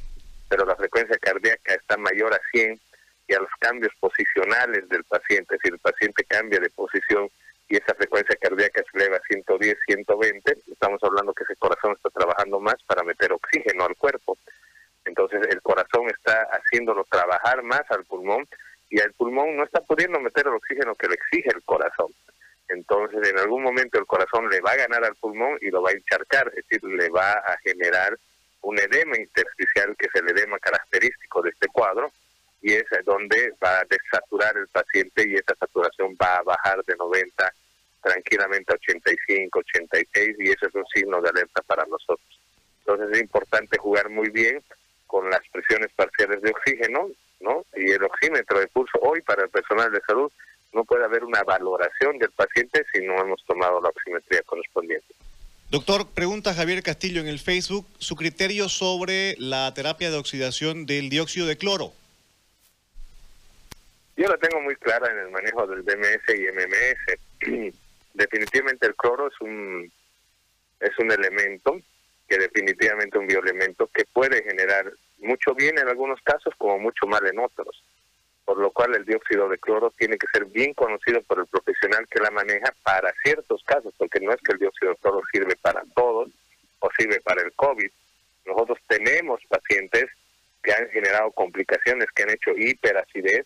pero 0.48 0.66
la 0.66 0.78
frecuencia 0.78 1.18
cardíaca 1.18 1.74
está 1.74 1.98
mayor 1.98 2.34
a 2.34 2.40
100 2.52 2.80
y 3.28 3.34
a 3.34 3.40
los 3.40 3.50
cambios 3.60 3.92
posicionales 4.00 4.88
del 4.88 5.04
paciente, 5.04 5.58
si 5.62 5.68
el 5.68 5.80
paciente 5.80 6.24
cambia 6.24 6.62
de 6.62 6.70
posición 6.70 7.30
y 7.68 7.76
esa 7.76 7.94
frecuencia 7.96 8.38
cardíaca 8.40 8.82
se 8.90 8.98
eleva 8.98 9.18
a 9.18 9.28
110, 9.28 9.78
120, 9.86 10.58
estamos 10.72 11.04
hablando 11.04 11.34
que 11.34 11.44
ese 11.44 11.58
corazón 11.58 11.94
está 11.94 12.10
trabajando 12.10 12.62
más 12.62 12.76
para 12.88 13.04
meter 13.04 13.34
oxígeno 13.34 13.84
al 13.84 13.98
cuerpo. 13.98 14.38
Entonces 15.04 15.42
el 15.50 15.62
corazón 15.62 16.08
está 16.10 16.48
haciéndolo 16.52 17.06
trabajar 17.10 17.64
más 17.64 17.84
al 17.90 18.06
pulmón 18.06 18.48
y 18.92 19.00
el 19.00 19.14
pulmón 19.14 19.56
no 19.56 19.64
está 19.64 19.82
pudiendo 19.82 20.20
meter 20.20 20.46
el 20.46 20.54
oxígeno 20.54 20.94
que 20.96 21.08
le 21.08 21.16
exige 21.16 21.50
el 21.56 21.64
corazón. 21.64 22.14
Entonces 22.68 23.28
en 23.28 23.40
algún 23.40 23.64
momento 23.64 23.98
el 23.98 24.06
corazón 24.06 24.50
le 24.50 24.60
va 24.62 24.72
a 24.72 24.76
ganar 24.76 25.04
al 25.04 25.16
pulmón 25.16 25.58
y 25.62 25.70
lo 25.70 25.82
va 25.82 25.90
a 25.90 25.94
encharcar, 25.94 26.52
es 26.56 26.68
decir, 26.68 26.84
le 26.84 27.10
va 27.10 27.32
a 27.32 27.58
generar 27.64 28.18
un 28.62 28.78
edema 28.78 29.18
intersticial 29.18 29.96
que 29.98 30.08
es 30.08 30.22
el 30.22 30.30
edema 30.30 30.60
característico 30.60 31.42
de 31.42 31.50
este 31.50 31.68
cuadro 31.70 32.12
y 32.62 32.74
es 32.74 32.86
donde 33.06 33.54
va 33.64 33.80
a 33.80 33.86
desaturar 33.90 34.56
el 34.58 34.68
paciente 34.68 35.28
y 35.28 35.36
esa 35.36 35.56
saturación 35.60 36.16
va 36.22 36.38
a 36.38 36.44
bajar 36.44 36.84
de 36.86 36.96
90 36.96 37.54
tranquilamente 38.04 38.74
a 38.74 38.76
85, 38.76 39.60
86 39.60 40.36
y 40.40 40.50
eso 40.50 40.68
es 40.68 40.76
un 40.76 40.86
signo 40.94 41.22
de 41.22 41.30
alerta 41.30 41.62
para 41.64 41.86
nosotros. 41.86 42.40
Entonces 42.80 43.10
es 43.14 43.22
importante 43.22 43.78
jugar 43.78 44.10
muy 44.10 44.30
bien 44.30 44.62
con 45.08 45.30
las 45.30 45.42
presiones 45.52 45.92
parciales 45.94 46.42
de 46.42 46.52
oxígeno, 46.52 47.10
¿no? 47.42 47.66
Y 47.76 47.92
el 47.92 48.04
oxímetro 48.04 48.60
de 48.60 48.68
pulso 48.68 48.98
hoy 49.02 49.22
para 49.22 49.44
el 49.44 49.50
personal 49.50 49.92
de 49.92 50.02
salud 50.02 50.32
no 50.74 50.84
puede 50.86 51.04
haber 51.04 51.24
una 51.24 51.44
valoración 51.44 52.18
del 52.18 52.32
paciente 52.32 52.86
si 52.94 53.02
no 53.06 53.20
hemos 53.20 53.44
tomado 53.46 53.82
la 53.82 53.90
oximetría 53.90 54.42
correspondiente. 54.44 55.14
Doctor, 55.70 56.08
pregunta 56.08 56.54
Javier 56.54 56.84
Castillo 56.84 57.22
en 57.22 57.28
el 57.28 57.40
Facebook 57.40 57.88
su 57.98 58.16
criterio 58.16 58.68
sobre 58.68 59.36
la 59.38 59.74
terapia 59.74 60.12
de 60.12 60.18
oxidación 60.18 60.86
del 60.86 61.10
dióxido 61.10 61.48
de 61.48 61.58
cloro. 61.58 61.94
Yo 64.18 64.28
la 64.28 64.38
tengo 64.38 64.62
muy 64.62 64.76
clara 64.76 65.10
en 65.12 65.20
el 65.20 65.32
manejo 65.32 65.66
del 65.68 65.84
DMS 65.84 66.36
y 66.36 66.48
MMS. 66.52 67.74
definitivamente 68.14 68.88
el 68.88 68.96
cloro 68.96 69.28
es 69.28 69.42
un 69.42 69.92
es 70.80 70.98
un 71.00 71.12
elemento 71.12 71.80
que 72.28 72.38
definitivamente 72.38 73.18
un 73.18 73.28
bioelemento 73.28 73.88
que 73.88 74.06
puede 74.06 74.44
generar 74.44 74.92
mucho 75.32 75.54
bien 75.56 75.78
en 75.80 75.88
algunos 75.88 76.22
casos 76.22 76.54
como 76.58 76.78
mucho 76.78 77.08
mal 77.08 77.26
en 77.26 77.40
otros 77.40 77.84
por 78.52 78.58
lo 78.58 78.72
cual 78.72 78.94
el 78.96 79.06
dióxido 79.06 79.48
de 79.48 79.58
cloro 79.58 79.92
tiene 79.98 80.18
que 80.18 80.28
ser 80.34 80.46
bien 80.46 80.74
conocido 80.74 81.22
por 81.22 81.40
el 81.40 81.48
profesional 81.48 82.06
que 82.10 82.20
la 82.20 82.32
maneja 82.32 82.74
para 82.84 83.14
ciertos 83.24 83.64
casos, 83.64 83.94
porque 83.98 84.20
no 84.20 84.34
es 84.34 84.42
que 84.42 84.52
el 84.52 84.60
dióxido 84.60 84.92
de 84.92 84.98
cloro 84.98 85.22
sirve 85.32 85.56
para 85.56 85.84
todos 85.96 86.30
o 86.80 86.90
sirve 86.98 87.22
para 87.22 87.44
el 87.44 87.54
COVID. 87.54 87.90
Nosotros 88.46 88.80
tenemos 88.90 89.40
pacientes 89.48 90.08
que 90.62 90.74
han 90.74 90.90
generado 90.90 91.32
complicaciones, 91.32 92.12
que 92.12 92.24
han 92.24 92.32
hecho 92.32 92.52
hiperacidez, 92.58 93.46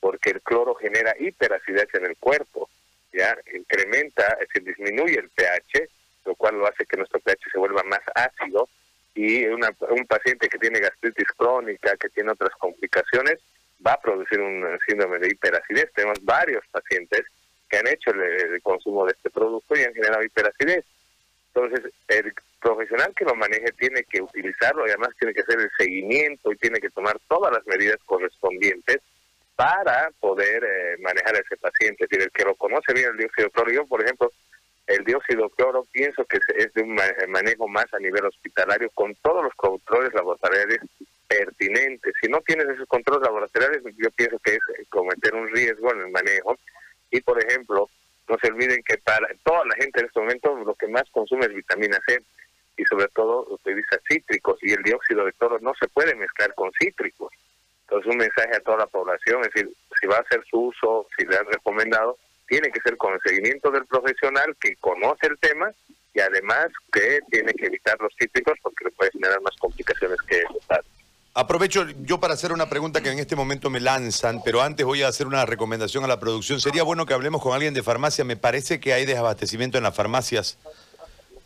porque 0.00 0.30
el 0.30 0.40
cloro 0.40 0.74
genera 0.74 1.14
hiperacidez 1.18 1.88
en 1.92 2.06
el 2.06 2.16
cuerpo, 2.16 2.70
ya 3.12 3.36
incrementa, 3.54 4.38
es 4.40 4.48
decir, 4.48 4.64
disminuye 4.64 5.18
el 5.18 5.28
pH, 5.28 5.88
lo 6.24 6.34
cual 6.34 6.56
lo 6.56 6.66
hace 6.66 6.86
que 6.86 6.96
nuestro 6.96 7.20
pH 7.20 7.50
se 7.52 7.58
vuelva 7.58 7.82
más 7.82 8.00
ácido 8.14 8.70
y 9.16 9.46
un 9.46 10.06
paciente 10.06 10.46
que 10.48 10.58
tiene 10.58 10.78
gastritis 10.78 11.26
crónica, 11.36 11.96
que 11.96 12.10
tiene 12.10 12.32
otras 12.32 12.50
complicaciones, 12.58 13.38
va 13.84 13.94
a 13.94 14.00
producir 14.00 14.38
un 14.40 14.78
síndrome 14.86 15.18
de 15.18 15.28
hiperacidez. 15.28 15.90
Tenemos 15.94 16.22
varios 16.22 16.62
pacientes 16.70 17.22
que 17.68 17.78
han 17.78 17.88
hecho 17.88 18.10
el, 18.10 18.60
consumo 18.62 19.06
de 19.06 19.12
este 19.12 19.30
producto 19.30 19.74
y 19.74 19.84
han 19.84 19.94
generado 19.94 20.22
hiperacidez. 20.22 20.84
Entonces, 21.54 21.90
el 22.08 22.34
profesional 22.60 23.14
que 23.16 23.24
lo 23.24 23.34
maneje 23.34 23.72
tiene 23.78 24.04
que 24.04 24.20
utilizarlo 24.20 24.86
y 24.86 24.90
además 24.90 25.10
tiene 25.18 25.32
que 25.32 25.40
hacer 25.40 25.60
el 25.60 25.70
seguimiento 25.78 26.52
y 26.52 26.56
tiene 26.56 26.78
que 26.78 26.90
tomar 26.90 27.18
todas 27.26 27.52
las 27.52 27.66
medidas 27.66 27.98
correspondientes 28.04 28.98
para 29.56 30.10
poder 30.20 30.62
eh, 30.62 30.96
manejar 31.00 31.36
a 31.36 31.38
ese 31.38 31.56
paciente. 31.56 32.06
Es 32.10 32.18
el 32.18 32.30
que 32.30 32.44
lo 32.44 32.54
conoce 32.56 32.92
bien 32.92 33.08
el 33.12 33.16
dióxido 33.16 33.48
de 33.64 33.74
yo, 33.74 33.86
por 33.86 34.02
ejemplo, 34.02 34.30
el 34.86 35.04
dióxido 35.04 35.44
de 35.44 35.50
cloro 35.50 35.84
pienso 35.92 36.24
que 36.24 36.38
es 36.56 36.72
de 36.74 36.82
un 36.82 36.96
manejo 37.28 37.68
más 37.68 37.92
a 37.92 37.98
nivel 37.98 38.24
hospitalario 38.24 38.90
con 38.90 39.14
todos 39.16 39.44
los 39.44 39.54
controles 39.54 40.14
laboratoriales 40.14 40.80
pertinente. 41.26 42.12
Si 42.20 42.28
no 42.28 42.40
tienes 42.42 42.68
esos 42.68 42.86
controles 42.88 43.26
laboratoriales, 43.26 43.82
yo 43.96 44.10
pienso 44.12 44.38
que 44.38 44.52
es 44.52 44.60
eh, 44.78 44.84
cometer 44.88 45.34
un 45.34 45.48
riesgo 45.48 45.92
en 45.92 46.02
el 46.02 46.10
manejo. 46.10 46.56
Y, 47.10 47.20
por 47.20 47.42
ejemplo, 47.42 47.90
no 48.28 48.36
se 48.38 48.48
olviden 48.48 48.82
que 48.82 48.98
para 48.98 49.28
toda 49.42 49.64
la 49.64 49.74
gente 49.76 50.00
en 50.00 50.06
este 50.06 50.20
momento 50.20 50.56
lo 50.64 50.74
que 50.74 50.88
más 50.88 51.04
consume 51.10 51.46
es 51.46 51.54
vitamina 51.54 51.98
C 52.06 52.20
y 52.76 52.84
sobre 52.84 53.08
todo 53.08 53.46
utiliza 53.48 53.98
cítricos 54.08 54.58
y 54.62 54.72
el 54.72 54.82
dióxido 54.82 55.24
de 55.24 55.32
cloro 55.32 55.58
no 55.60 55.72
se 55.80 55.88
puede 55.88 56.14
mezclar 56.14 56.54
con 56.54 56.70
cítricos. 56.72 57.32
Entonces 57.82 58.10
un 58.10 58.18
mensaje 58.18 58.56
a 58.56 58.60
toda 58.60 58.78
la 58.78 58.86
población, 58.86 59.42
es 59.42 59.52
decir, 59.52 59.72
si 60.00 60.06
va 60.08 60.16
a 60.16 60.20
hacer 60.20 60.44
su 60.50 60.60
uso, 60.60 61.06
si 61.16 61.24
le 61.24 61.36
han 61.36 61.46
recomendado, 61.46 62.18
tiene 62.48 62.70
que 62.70 62.80
ser 62.80 62.96
con 62.96 63.14
el 63.14 63.20
seguimiento 63.24 63.70
del 63.70 63.86
profesional 63.86 64.56
que 64.60 64.76
conoce 64.76 65.26
el 65.26 65.38
tema 65.38 65.72
y 66.14 66.20
además 66.20 66.66
que 66.92 67.20
tiene 67.30 67.52
que 67.52 67.66
evitar 67.66 67.96
los 68.00 68.12
cítricos 68.18 68.54
porque 68.62 68.86
le 68.86 68.90
puede 68.92 69.10
generar 69.12 69.40
más 69.42 69.54
complicaciones 69.58 70.18
que 70.26 70.38
eso. 70.38 70.82
Aprovecho 71.34 71.86
yo 72.00 72.18
para 72.18 72.32
hacer 72.32 72.50
una 72.50 72.70
pregunta 72.70 73.02
que 73.02 73.10
en 73.10 73.18
este 73.18 73.36
momento 73.36 73.68
me 73.68 73.78
lanzan, 73.78 74.42
pero 74.42 74.62
antes 74.62 74.86
voy 74.86 75.02
a 75.02 75.08
hacer 75.08 75.26
una 75.26 75.44
recomendación 75.44 76.02
a 76.02 76.06
la 76.06 76.18
producción. 76.18 76.62
Sería 76.62 76.82
bueno 76.82 77.04
que 77.04 77.12
hablemos 77.12 77.42
con 77.42 77.52
alguien 77.52 77.74
de 77.74 77.82
farmacia. 77.82 78.24
Me 78.24 78.38
parece 78.38 78.80
que 78.80 78.94
hay 78.94 79.04
desabastecimiento 79.04 79.76
en 79.76 79.84
las 79.84 79.94
farmacias, 79.94 80.56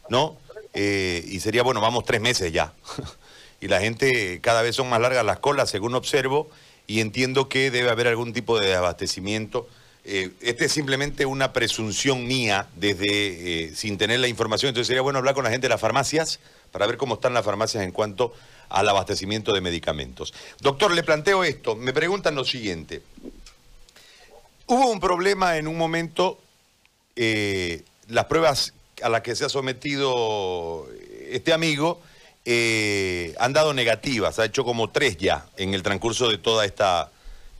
¿no? 0.08 0.38
Eh, 0.74 1.24
y 1.26 1.40
sería 1.40 1.64
bueno, 1.64 1.80
vamos 1.80 2.04
tres 2.04 2.20
meses 2.20 2.52
ya. 2.52 2.72
y 3.60 3.66
la 3.66 3.80
gente, 3.80 4.40
cada 4.40 4.62
vez 4.62 4.76
son 4.76 4.88
más 4.88 5.00
largas 5.00 5.24
las 5.24 5.40
colas, 5.40 5.68
según 5.68 5.96
observo, 5.96 6.48
y 6.86 7.00
entiendo 7.00 7.48
que 7.48 7.72
debe 7.72 7.90
haber 7.90 8.06
algún 8.06 8.32
tipo 8.32 8.60
de 8.60 8.68
desabastecimiento. 8.68 9.68
Eh, 10.04 10.30
este 10.40 10.64
es 10.64 10.72
simplemente 10.72 11.26
una 11.26 11.52
presunción 11.52 12.26
mía 12.26 12.68
desde 12.76 13.64
eh, 13.64 13.74
sin 13.74 13.98
tener 13.98 14.20
la 14.20 14.28
información. 14.28 14.70
Entonces 14.70 14.86
sería 14.86 15.02
bueno 15.02 15.18
hablar 15.18 15.34
con 15.34 15.44
la 15.44 15.50
gente 15.50 15.66
de 15.66 15.70
las 15.70 15.80
farmacias 15.80 16.40
para 16.72 16.86
ver 16.86 16.96
cómo 16.96 17.14
están 17.14 17.34
las 17.34 17.44
farmacias 17.44 17.84
en 17.84 17.92
cuanto 17.92 18.32
al 18.68 18.88
abastecimiento 18.88 19.52
de 19.52 19.60
medicamentos. 19.60 20.32
Doctor, 20.60 20.92
le 20.92 21.02
planteo 21.02 21.44
esto. 21.44 21.76
Me 21.76 21.92
preguntan 21.92 22.34
lo 22.34 22.44
siguiente. 22.44 23.02
Hubo 24.66 24.90
un 24.90 25.00
problema 25.00 25.56
en 25.56 25.66
un 25.66 25.76
momento, 25.76 26.38
eh, 27.16 27.82
las 28.08 28.26
pruebas 28.26 28.72
a 29.02 29.08
las 29.08 29.22
que 29.22 29.34
se 29.34 29.44
ha 29.44 29.48
sometido 29.48 30.88
este 31.28 31.52
amigo 31.52 32.00
eh, 32.44 33.34
han 33.38 33.52
dado 33.52 33.74
negativas, 33.74 34.38
ha 34.38 34.44
hecho 34.44 34.64
como 34.64 34.90
tres 34.90 35.16
ya 35.18 35.46
en 35.56 35.74
el 35.74 35.82
transcurso 35.82 36.28
de 36.28 36.38
toda 36.38 36.64
esta, 36.64 37.10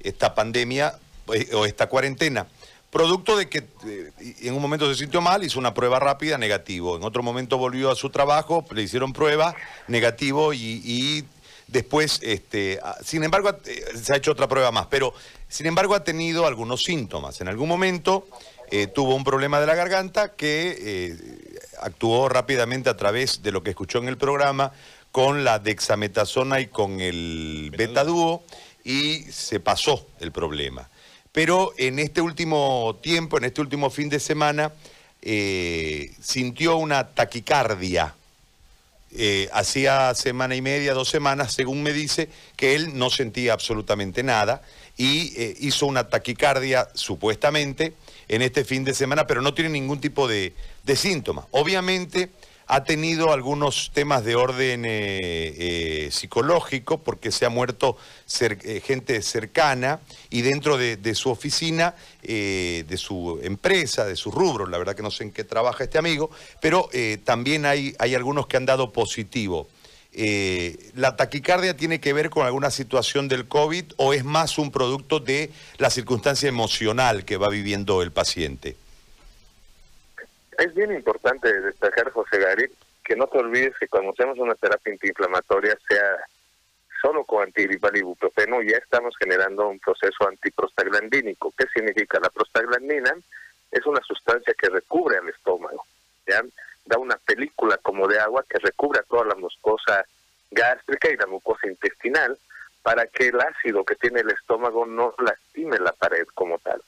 esta 0.01 0.35
pandemia 0.35 0.95
eh, 0.95 1.10
o 1.53 1.67
esta 1.67 1.89
cuarentena. 1.89 2.47
Producto 2.91 3.37
de 3.37 3.49
que 3.49 3.59
eh, 3.87 4.11
en 4.43 4.55
un 4.55 4.61
momento 4.61 4.89
se 4.93 4.99
sintió 4.99 5.21
mal, 5.21 5.45
hizo 5.45 5.61
una 5.61 5.73
prueba 5.75 6.01
rápida, 6.01 6.39
negativo. 6.39 6.97
En 6.97 7.05
otro 7.05 7.23
momento 7.23 7.57
volvió 7.57 7.89
a 7.91 7.95
su 7.95 8.11
trabajo, 8.11 8.65
le 8.73 8.83
hicieron 8.83 9.13
prueba, 9.13 9.55
negativo, 9.87 10.53
y, 10.53 11.25
después, 11.69 12.19
este, 12.23 12.81
ah, 12.83 12.97
sin 13.05 13.23
embargo, 13.23 13.51
eh, 13.65 13.85
se 13.95 14.13
ha 14.13 14.17
hecho 14.17 14.33
otra 14.33 14.49
prueba 14.49 14.73
más. 14.73 14.89
Pero, 14.89 15.15
sin 15.49 15.67
embargo, 15.67 15.95
ha 15.95 16.03
tenido 16.03 16.47
algunos 16.47 16.83
síntomas. 16.83 17.41
En 17.41 17.47
algún 17.47 17.69
momento 17.69 18.27
eh, 18.73 18.89
tuvo 18.89 19.15
un 19.15 19.23
problema 19.23 19.61
de 19.61 19.67
la 19.67 19.77
garganta 19.77 20.33
que 20.33 21.17
actuó 21.81 22.29
rápidamente 22.29 22.91
a 22.91 22.97
través 22.97 23.41
de 23.41 23.53
lo 23.53 23.63
que 23.63 23.71
escuchó 23.71 23.99
en 23.99 24.09
el 24.09 24.19
programa 24.19 24.73
con 25.13 25.45
la 25.45 25.61
dexametasona 25.61 26.61
y 26.61 26.67
con 26.67 27.01
el 27.01 27.73
betadúo 27.77 28.43
y 28.83 29.21
se 29.31 29.61
pasó 29.61 30.09
el 30.19 30.33
problema. 30.33 30.89
Pero 31.33 31.73
en 31.77 31.99
este 31.99 32.21
último 32.21 32.99
tiempo, 33.03 33.39
en 33.39 33.45
este 33.45 33.61
último 33.61 33.91
fin 33.91 34.09
de 34.09 34.21
semana, 34.21 34.73
eh, 35.23 36.13
sintió 36.21 36.77
una 36.77 37.09
taquicardia. 37.09 38.15
Eh, 39.13 39.49
hacía 39.53 40.15
semana 40.15 40.55
y 40.55 40.63
media, 40.63 40.95
dos 40.95 41.09
semanas, 41.09 41.53
según 41.53 41.83
me 41.83 41.93
dice, 41.93 42.29
que 42.57 42.75
él 42.75 42.97
no 42.97 43.11
sentía 43.11 43.53
absolutamente 43.53 44.23
nada 44.23 44.63
y 44.97 45.33
eh, 45.37 45.57
hizo 45.61 45.87
una 45.87 46.09
taquicardia, 46.09 46.89
supuestamente, 46.95 47.95
en 48.29 48.43
este 48.43 48.65
fin 48.65 48.85
de 48.85 48.95
semana, 48.95 49.27
pero 49.27 49.43
no 49.43 49.55
tiene 49.55 49.71
ningún 49.71 50.01
tipo 50.01 50.29
de, 50.29 50.53
de 50.85 50.97
síntoma. 50.97 51.47
Obviamente 51.51 52.31
ha 52.73 52.85
tenido 52.85 53.33
algunos 53.33 53.91
temas 53.93 54.25
de 54.25 54.37
orden 54.37 54.85
eh, 54.85 55.19
eh, 55.19 56.09
psicológico 56.13 56.99
porque 56.99 57.33
se 57.33 57.45
ha 57.45 57.49
muerto 57.49 57.97
eh, 58.41 58.81
gente 58.87 59.21
cercana 59.23 59.99
y 60.31 60.43
dentro 60.43 60.79
de, 60.79 61.15
su 61.17 61.31
oficina, 61.31 61.97
de 62.23 62.97
su 62.97 63.41
empresa, 63.43 64.05
de 64.05 64.15
su 64.15 64.31
rubro, 64.31 64.69
la 64.69 64.79
verdad 64.79 64.95
que 64.95 65.03
no 65.03 65.11
sé 65.11 65.25
en 65.25 65.33
qué 65.33 65.43
trabaja 65.43 65.83
este 65.83 65.99
amigo, 65.99 66.31
pero 66.61 66.89
también 67.25 67.67
hay, 67.67 67.97
hay 67.99 68.15
algunos 68.15 68.47
que 68.47 68.57
han 68.57 68.67
dado 68.67 68.93
positivo. 68.93 69.67
¿La 70.95 71.17
taquicardia 71.17 71.77
tiene 71.77 71.99
que 71.99 72.13
ver 72.13 72.31
con 72.31 72.47
alguna 72.47 72.71
situación 72.71 73.27
del 73.27 73.49
COVID 73.49 73.95
o 73.97 74.13
es 74.13 74.25
más 74.25 74.59
un 74.59 74.71
producto 74.71 75.19
de 75.19 75.51
la 75.79 75.91
circunstancia 75.91 76.49
emocional 76.49 77.25
que 77.25 77.37
va 77.37 77.49
viviendo 77.49 78.01
el 78.03 78.13
paciente? 78.13 78.77
Es 80.61 80.75
bien 80.75 80.93
importante 80.93 81.59
destacar, 81.63 82.11
José 82.11 82.39
Gary, 82.39 82.71
que 83.03 83.17
no 83.17 83.27
te 83.29 83.39
olvides 83.39 83.73
que 83.81 83.89
cuando 83.89 84.11
hacemos 84.11 84.39
una 84.39 84.55
terapia 84.55 84.93
antiinflamatoria, 84.93 85.75
sea 85.89 86.19
solo 87.01 87.25
con 87.25 87.45
antigripal 87.45 87.95
ya 87.97 88.77
estamos 88.77 89.17
generando 89.19 89.69
un 89.69 89.79
proceso 89.79 90.29
antiprostaglandínico. 90.29 91.55
¿Qué 91.57 91.65
significa? 91.73 92.21
La 92.21 92.29
prostaglandina 92.29 93.17
es 93.71 93.87
una 93.87 94.03
sustancia 94.03 94.53
que 94.53 94.69
recubre 94.69 95.17
al 95.17 95.31
estómago, 95.31 95.87
¿ya? 96.27 96.43
da 96.85 96.99
una 96.99 97.17
película 97.17 97.79
como 97.79 98.07
de 98.07 98.21
agua 98.21 98.45
que 98.47 98.59
recubre 98.59 99.01
toda 99.09 99.25
la 99.25 99.37
mucosa 99.37 100.05
gástrica 100.51 101.11
y 101.11 101.17
la 101.17 101.27
mucosa 101.27 101.69
intestinal 101.69 102.37
para 102.83 103.07
que 103.07 103.29
el 103.29 103.41
ácido 103.41 103.83
que 103.83 103.95
tiene 103.95 104.21
el 104.21 104.31
estómago 104.31 104.85
no 104.85 105.15
lastime 105.25 105.79
la 105.79 105.93
pared 105.93 106.27
como 106.35 106.59
tal. 106.59 106.83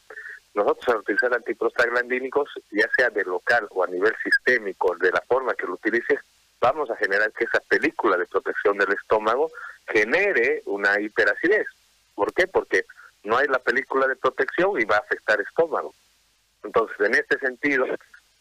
Nosotros 0.63 0.89
al 0.89 1.01
utilizar 1.01 1.35
antiprostaglandínicos, 1.35 2.49
ya 2.71 2.89
sea 2.97 3.11
de 3.11 3.25
local 3.25 3.67
o 3.71 3.85
a 3.85 3.87
nivel 3.87 4.15
sistémico, 4.23 4.97
de 4.97 5.11
la 5.11 5.21
forma 5.23 5.55
que 5.55 5.67
lo 5.67 5.75
utilices, 5.75 6.21
vamos 6.61 6.91
a 6.91 6.97
generar 6.97 7.33
que 7.33 7.45
esa 7.45 7.61
película 7.61 8.17
de 8.17 8.27
protección 8.27 8.79
del 8.79 8.93
estómago 8.93 9.51
genere 9.87 10.63
una 10.67 11.01
hiperacidez. 11.01 11.67
¿Por 12.15 12.33
qué? 12.33 12.47
Porque 12.47 12.85
no 13.25 13.37
hay 13.37 13.49
la 13.49 13.59
película 13.59 14.07
de 14.07 14.17
protección 14.17 14.81
y 14.81 14.85
va 14.85 14.97
a 14.97 15.01
afectar 15.01 15.41
estómago. 15.41 15.93
Entonces, 16.63 16.97
en 17.01 17.15
este 17.15 17.39
sentido, 17.39 17.87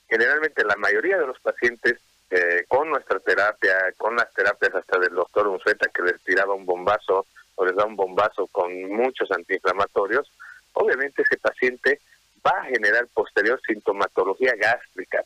generalmente 0.07 0.63
la 0.63 0.75
mayoría 0.75 1.17
de 1.17 1.27
los 1.27 1.39
pacientes 1.39 1.99
eh, 2.29 2.65
con 2.67 2.89
nuestra 2.89 3.19
terapia, 3.19 3.93
con 3.97 4.15
las 4.15 4.31
terapias 4.33 4.75
hasta 4.75 4.99
del 4.99 5.15
doctor 5.15 5.47
Unzueta 5.47 5.89
que 5.89 6.03
les 6.03 6.21
tiraba 6.21 6.53
un 6.53 6.65
bombazo 6.65 7.25
o 7.55 7.65
les 7.65 7.75
da 7.75 7.85
un 7.85 7.95
bombazo 7.95 8.47
con 8.47 8.71
muchos 8.91 9.29
antiinflamatorios, 9.31 10.31
obviamente 10.73 11.23
ese 11.23 11.37
paciente 11.37 11.99
va 12.45 12.61
a 12.61 12.65
generar 12.65 13.07
posterior 13.13 13.59
sintomatología 13.65 14.53
gástrica. 14.55 15.23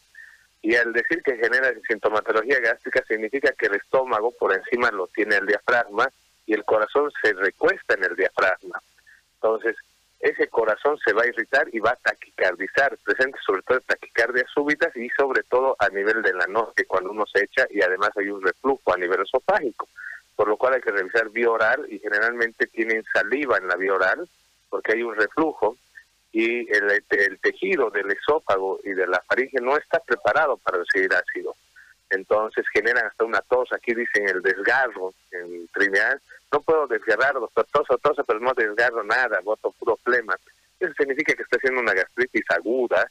Y 0.61 0.75
al 0.75 0.93
decir 0.93 1.21
que 1.23 1.37
genera 1.37 1.71
sintomatología 1.87 2.59
gástrica 2.59 3.03
significa 3.07 3.51
que 3.53 3.67
el 3.67 3.75
estómago 3.75 4.31
por 4.31 4.53
encima 4.53 4.89
lo 4.91 5.07
tiene 5.07 5.35
el 5.35 5.45
diafragma 5.45 6.09
y 6.45 6.53
el 6.53 6.63
corazón 6.63 7.11
se 7.21 7.33
recuesta 7.33 7.93
en 7.93 8.03
el 8.03 8.15
diafragma. 8.15 8.81
Entonces, 9.35 9.75
ese 10.19 10.47
corazón 10.47 10.97
se 11.05 11.13
va 11.13 11.21
a 11.21 11.27
irritar 11.27 11.67
y 11.71 11.79
va 11.79 11.91
a 11.91 11.95
taquicardizar, 11.97 12.97
presente 12.97 13.37
sobre 13.45 13.61
todo 13.61 13.79
taquicardias 13.81 14.49
súbitas 14.51 14.95
y 14.95 15.07
sobre 15.09 15.43
todo 15.43 15.75
a 15.77 15.89
nivel 15.89 16.23
de 16.23 16.33
la 16.33 16.47
noche 16.47 16.85
cuando 16.87 17.11
uno 17.11 17.25
se 17.27 17.43
echa 17.43 17.67
y 17.69 17.81
además 17.81 18.09
hay 18.15 18.29
un 18.29 18.41
reflujo 18.41 18.91
a 18.91 18.97
nivel 18.97 19.21
esofágico, 19.21 19.87
por 20.35 20.47
lo 20.47 20.57
cual 20.57 20.73
hay 20.73 20.81
que 20.81 20.91
revisar 20.91 21.29
vía 21.29 21.51
oral 21.51 21.85
y 21.89 21.99
generalmente 21.99 22.65
tienen 22.65 23.03
saliva 23.13 23.57
en 23.57 23.67
la 23.67 23.75
vía 23.75 23.93
oral 23.93 24.27
porque 24.69 24.93
hay 24.93 25.03
un 25.03 25.15
reflujo 25.15 25.77
y 26.35 26.69
el, 26.69 27.01
el 27.11 27.39
tejido 27.39 27.89
del 27.91 28.11
esófago 28.11 28.81
y 28.83 28.89
de 28.89 29.07
la 29.07 29.21
faringe 29.21 29.61
no 29.61 29.77
está 29.77 30.01
preparado 30.01 30.57
para 30.57 30.79
recibir 30.79 31.13
ácido. 31.13 31.55
Entonces 32.09 32.65
generan 32.73 33.05
hasta 33.05 33.23
una 33.23 33.39
tos, 33.39 33.71
aquí 33.71 33.93
dicen 33.93 34.27
el 34.27 34.41
desgarro 34.41 35.13
en 35.31 35.65
Trinidad, 35.69 36.19
no 36.51 36.59
puedo 36.59 36.87
desgarrar, 36.87 37.35
doctor, 37.35 37.65
toso, 37.71 37.97
toso, 37.99 38.21
pero 38.25 38.41
no 38.41 38.53
desgarro 38.53 39.01
nada, 39.05 39.39
voto 39.45 39.71
puro 39.79 39.95
flema. 40.03 40.35
Eso 40.77 40.91
significa 40.97 41.33
que 41.35 41.43
está 41.43 41.55
haciendo 41.55 41.79
una 41.79 41.93
gastritis 41.93 42.43
aguda, 42.49 43.09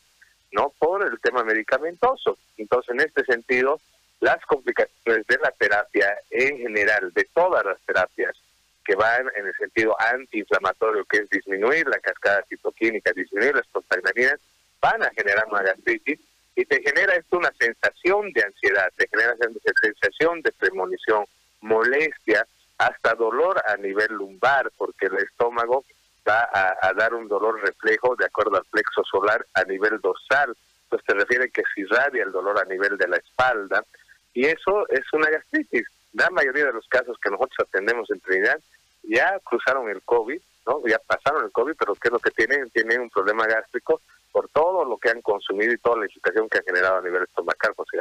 ¿no? 0.52 0.74
Por 0.78 1.06
el 1.06 1.18
tema 1.20 1.44
medicamentoso. 1.44 2.36
Entonces, 2.58 2.94
en 2.94 3.00
este 3.00 3.24
sentido, 3.24 3.80
las 4.20 4.44
complicaciones 4.44 5.26
de 5.26 5.38
la 5.38 5.50
terapia 5.52 6.14
en 6.28 6.58
general, 6.58 7.10
de 7.14 7.26
todas 7.32 7.64
las 7.64 7.80
terapias 7.86 8.36
que 8.84 8.94
van 8.94 9.26
en 9.36 9.46
el 9.46 9.54
sentido 9.54 9.96
antiinflamatorio, 10.00 11.04
que 11.06 11.18
es 11.18 11.30
disminuir 11.30 11.88
la 11.88 11.98
cascada 11.98 12.44
citoquímica, 12.48 13.12
disminuir 13.12 13.54
las 13.54 13.66
prostaglandinas, 13.68 14.38
van 14.80 15.02
a 15.02 15.10
generar 15.10 15.46
una 15.50 15.62
gastritis 15.62 16.20
y 16.54 16.64
te 16.66 16.82
genera 16.82 17.14
esto 17.16 17.38
una 17.38 17.52
sensación 17.58 18.32
de 18.32 18.44
ansiedad, 18.44 18.92
te 18.96 19.08
genera 19.08 19.34
sensación 19.80 20.42
de 20.42 20.52
premonición, 20.52 21.24
molestia, 21.60 22.46
hasta 22.78 23.14
dolor 23.14 23.62
a 23.66 23.76
nivel 23.76 24.12
lumbar, 24.12 24.70
porque 24.76 25.06
el 25.06 25.16
estómago 25.18 25.84
va 26.28 26.48
a, 26.52 26.92
dar 26.94 27.14
un 27.14 27.28
dolor 27.28 27.60
reflejo 27.62 28.16
de 28.16 28.24
acuerdo 28.24 28.56
al 28.56 28.64
plexo 28.64 29.02
solar 29.04 29.44
a 29.54 29.64
nivel 29.64 30.00
dorsal. 30.00 30.56
Entonces 30.84 31.06
te 31.06 31.14
refiere 31.14 31.50
que 31.50 31.62
se 31.74 31.82
irradia 31.82 32.24
el 32.24 32.32
dolor 32.32 32.58
a 32.58 32.64
nivel 32.64 32.96
de 32.96 33.08
la 33.08 33.16
espalda 33.16 33.84
y 34.32 34.46
eso 34.46 34.88
es 34.88 35.04
una 35.12 35.30
gastritis. 35.30 35.86
La 36.12 36.30
mayoría 36.30 36.66
de 36.66 36.72
los 36.72 36.86
casos 36.88 37.16
que 37.22 37.30
nosotros 37.30 37.68
atendemos 37.68 38.10
en 38.10 38.20
Trinidad 38.20 38.60
ya 39.08 39.38
cruzaron 39.44 39.88
el 39.88 40.02
COVID, 40.02 40.40
¿no? 40.66 40.80
Ya 40.86 40.98
pasaron 40.98 41.44
el 41.44 41.52
COVID, 41.52 41.74
pero 41.78 41.94
¿qué 41.94 42.08
es 42.08 42.12
lo 42.12 42.18
que 42.18 42.30
tienen? 42.30 42.70
Tienen 42.70 43.00
un 43.00 43.10
problema 43.10 43.46
gástrico 43.46 44.00
por 44.32 44.48
todo 44.48 44.84
lo 44.84 44.96
que 44.98 45.10
han 45.10 45.22
consumido 45.22 45.72
y 45.72 45.78
toda 45.78 45.98
la 45.98 46.06
irritación 46.06 46.48
que 46.48 46.58
ha 46.58 46.62
generado 46.62 46.98
a 46.98 47.02
nivel 47.02 47.22
estomacal, 47.22 47.72
José 47.76 47.98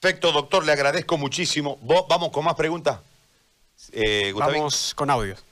Perfecto, 0.00 0.32
doctor, 0.32 0.64
le 0.64 0.72
agradezco 0.72 1.18
muchísimo. 1.18 1.78
Vamos 2.08 2.30
con 2.30 2.44
más 2.44 2.54
preguntas. 2.54 3.00
Eh, 3.92 4.32
Vamos 4.34 4.94
con 4.94 5.10
audios. 5.10 5.44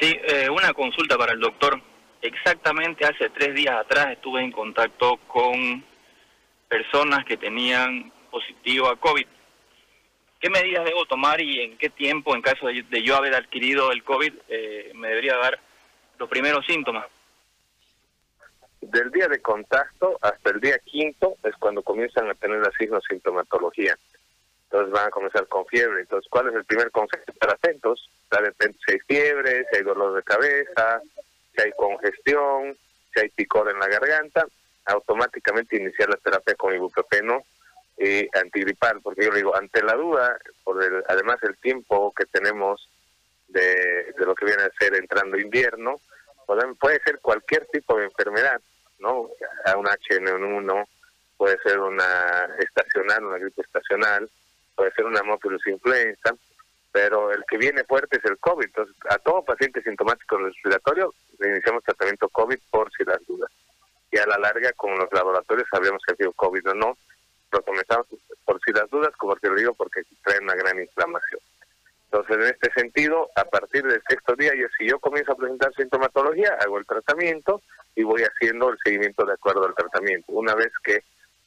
Sí, 0.00 0.14
eh, 0.28 0.48
una 0.50 0.72
consulta 0.74 1.16
para 1.16 1.32
el 1.32 1.40
doctor. 1.40 1.80
Exactamente 2.20 3.06
hace 3.06 3.30
tres 3.30 3.54
días 3.54 3.76
atrás 3.76 4.08
estuve 4.12 4.42
en 4.42 4.52
contacto 4.52 5.18
con 5.26 5.84
personas 6.68 7.24
que 7.24 7.36
tenían 7.36 8.12
positivo 8.30 8.88
a 8.88 8.96
COVID. 8.96 9.26
¿Qué 10.40 10.50
medidas 10.50 10.84
debo 10.84 11.06
tomar 11.06 11.40
y 11.40 11.60
en 11.60 11.78
qué 11.78 11.88
tiempo, 11.90 12.34
en 12.34 12.42
caso 12.42 12.66
de, 12.66 13.02
yo 13.02 13.16
haber 13.16 13.34
adquirido 13.34 13.90
el 13.90 14.04
COVID, 14.04 14.32
eh, 14.48 14.92
me 14.94 15.08
debería 15.08 15.36
dar 15.36 15.58
los 16.18 16.28
primeros 16.28 16.64
síntomas? 16.66 17.06
Del 18.80 19.10
día 19.10 19.28
de 19.28 19.40
contacto 19.40 20.18
hasta 20.20 20.50
el 20.50 20.60
día 20.60 20.78
quinto 20.78 21.36
es 21.42 21.54
cuando 21.56 21.82
comienzan 21.82 22.30
a 22.30 22.34
tener 22.34 22.60
la 22.60 22.70
sintomatología 23.08 23.96
entonces 24.66 24.92
van 24.92 25.06
a 25.06 25.10
comenzar 25.10 25.46
con 25.46 25.64
fiebre. 25.66 26.00
Entonces, 26.00 26.28
¿cuál 26.30 26.48
es 26.48 26.54
el 26.54 26.64
primer 26.64 26.90
consejo? 26.90 27.22
Estar 27.26 27.50
atentos, 27.50 28.10
de 28.30 28.38
repente 28.38 28.78
si 28.84 28.92
hay 28.92 28.98
fiebre, 29.00 29.64
si 29.70 29.78
hay 29.78 29.82
dolor 29.82 30.14
de 30.14 30.22
cabeza, 30.22 31.00
si 31.54 31.62
hay 31.62 31.72
congestión, 31.76 32.76
si 33.14 33.20
hay 33.20 33.28
picor 33.30 33.70
en 33.70 33.78
la 33.78 33.86
garganta, 33.86 34.46
automáticamente 34.86 35.76
iniciar 35.76 36.08
la 36.08 36.16
terapia 36.16 36.54
con 36.56 36.74
ibuprofeno 36.74 37.44
y 37.98 38.28
antigripal, 38.36 39.00
porque 39.02 39.24
yo 39.24 39.32
digo, 39.32 39.56
ante 39.56 39.82
la 39.82 39.94
duda, 39.94 40.38
por 40.64 40.82
el, 40.82 41.02
además 41.08 41.38
el 41.42 41.56
tiempo 41.58 42.12
que 42.14 42.26
tenemos 42.26 42.88
de, 43.48 44.12
de 44.18 44.26
lo 44.26 44.34
que 44.34 44.44
viene 44.44 44.64
a 44.64 44.70
ser 44.78 44.94
entrando 44.94 45.38
invierno, 45.38 46.00
puede 46.78 47.00
ser 47.02 47.18
cualquier 47.20 47.66
tipo 47.66 47.96
de 47.96 48.04
enfermedad, 48.04 48.60
¿no? 48.98 49.28
A 49.64 49.76
un 49.76 49.86
HN1, 49.86 50.86
puede 51.36 51.58
ser 51.62 51.78
una 51.80 52.48
estacional, 52.58 53.24
una 53.24 53.38
gripe 53.38 53.62
estacional, 53.62 54.28
puede 54.74 54.92
ser 54.92 55.06
una 55.06 55.20
hemofilos 55.20 55.66
influenza, 55.66 56.34
pero 56.92 57.32
el 57.32 57.44
que 57.48 57.58
viene 57.58 57.84
fuerte 57.84 58.18
es 58.18 58.24
el 58.24 58.38
COVID. 58.38 58.64
Entonces, 58.64 58.96
a 59.10 59.18
todo 59.18 59.44
paciente 59.44 59.82
sintomático 59.82 60.38
respiratorio 60.38 61.12
le 61.38 61.50
iniciamos 61.50 61.84
tratamiento 61.84 62.28
COVID 62.28 62.58
por 62.70 62.90
si 62.92 63.04
las 63.04 63.24
dudas. 63.26 63.50
Y 64.10 64.18
a 64.18 64.26
la 64.26 64.38
larga, 64.38 64.72
con 64.72 64.96
los 64.96 65.12
laboratorios, 65.12 65.68
sabríamos 65.70 66.00
si 66.06 66.12
ha 66.12 66.16
sido 66.16 66.32
COVID 66.32 66.70
o 66.70 66.74
no, 66.74 66.96
lo 67.52 67.62
comenzamos 67.62 68.06
por 68.44 68.60
si 68.64 68.72
las 68.72 68.85
dudas, 68.96 69.12
como 69.16 69.36
te 69.36 69.48
lo 69.48 69.54
digo, 69.54 69.74
porque 69.74 70.02
trae 70.24 70.38
una 70.40 70.54
gran 70.54 70.80
inflamación. 70.80 71.40
Entonces, 72.10 72.36
en 72.36 72.42
este 72.54 72.72
sentido, 72.72 73.28
a 73.34 73.44
partir 73.44 73.82
del 73.82 74.00
sexto 74.08 74.34
día, 74.36 74.52
yo, 74.54 74.66
si 74.78 74.88
yo 74.88 74.98
comienzo 74.98 75.32
a 75.32 75.36
presentar 75.36 75.74
sintomatología, 75.74 76.56
hago 76.60 76.78
el 76.78 76.86
tratamiento 76.86 77.62
y 77.94 78.04
voy 78.04 78.22
haciendo 78.22 78.70
el 78.70 78.78
seguimiento 78.82 79.24
de 79.24 79.34
acuerdo 79.34 79.66
al 79.66 79.74
tratamiento. 79.74 80.32
Una 80.32 80.54
vez 80.54 80.72
que 80.84 81.02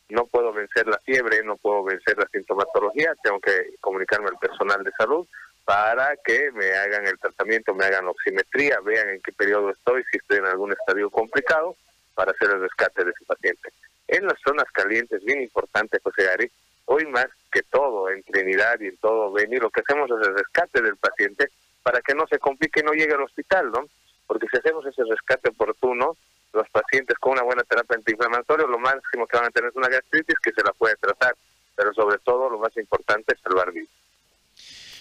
no 0.10 0.26
puedo 0.26 0.52
vencer 0.52 0.88
la 0.88 0.98
fiebre, 1.00 1.44
no 1.44 1.56
puedo 1.58 1.84
vencer 1.84 2.18
la 2.18 2.28
sintomatología, 2.32 3.14
tengo 3.24 3.40
que 3.40 3.76
comunicarme 3.80 4.28
al 4.28 4.38
personal 4.38 4.84
de 4.84 4.92
salud 4.98 5.28
para 5.66 6.16
que 6.18 6.52
me 6.52 6.72
hagan 6.72 7.06
el 7.06 7.20
tratamiento, 7.20 7.76
me 7.76 7.86
hagan 7.86 8.08
oximetría, 8.08 8.80
vean 8.82 9.10
en 9.10 9.22
qué 9.22 9.32
periodo 9.32 9.70
estoy, 9.70 10.04
si 10.12 10.18
estoy 10.18 10.40
en 10.40 10.48
algún 10.48 10.72
estadio 10.72 11.10
complicado, 11.12 11.76
para 12.16 12.32
hacer 12.32 12.50
el 12.50 12.62
rescate 12.62 13.06
de 13.06 13.12
ese 13.12 13.26
paciente. 13.26 13.70
En 14.08 14.26
las 14.26 14.40
zonas 14.44 14.66
calientes, 14.74 15.24
bien 15.24 15.42
importante, 15.42 16.00
José 16.04 16.24
Gary, 16.24 16.52
hoy 16.90 17.06
más 17.06 17.28
que 17.52 17.62
todo, 17.64 18.10
en 18.10 18.24
Trinidad 18.24 18.80
y 18.80 18.88
en 18.88 18.98
todo 18.98 19.32
Beni, 19.32 19.58
lo 19.58 19.70
que 19.70 19.82
hacemos 19.82 20.10
es 20.10 20.28
el 20.28 20.36
rescate 20.36 20.82
del 20.82 20.98
paciente 20.98 21.50
para 21.84 22.02
que 22.02 22.16
no 22.16 22.26
se 22.28 22.40
complique 22.40 22.80
y 22.80 22.84
no 22.84 22.94
llegue 22.94 23.14
al 23.14 23.22
hospital, 23.22 23.72
¿no? 23.72 23.88
Porque 24.26 24.48
si 24.52 24.58
hacemos 24.58 24.86
ese 24.86 25.04
rescate 25.04 25.50
oportuno, 25.50 26.18
los 26.52 26.68
pacientes 26.70 27.18
con 27.20 27.34
una 27.34 27.44
buena 27.44 27.64
terapia 27.64 27.96
antiinflamatoria, 27.96 28.66
lo 28.66 28.80
máximo 28.80 29.28
que 29.28 29.38
van 29.38 29.48
a 29.48 29.52
tener 29.52 29.70
es 29.70 29.76
una 29.76 29.88
gastritis 29.88 30.36
que 30.42 30.52
se 30.52 30.64
la 30.64 30.74
puede 30.74 30.96
tratar, 30.96 31.36
pero 31.76 31.94
sobre 31.94 32.18
todo 32.20 32.50
lo 32.50 32.58
más 32.58 32.76
importante 32.76 33.36
es 33.36 33.42
salvar 33.42 33.72
vidas. 33.72 33.90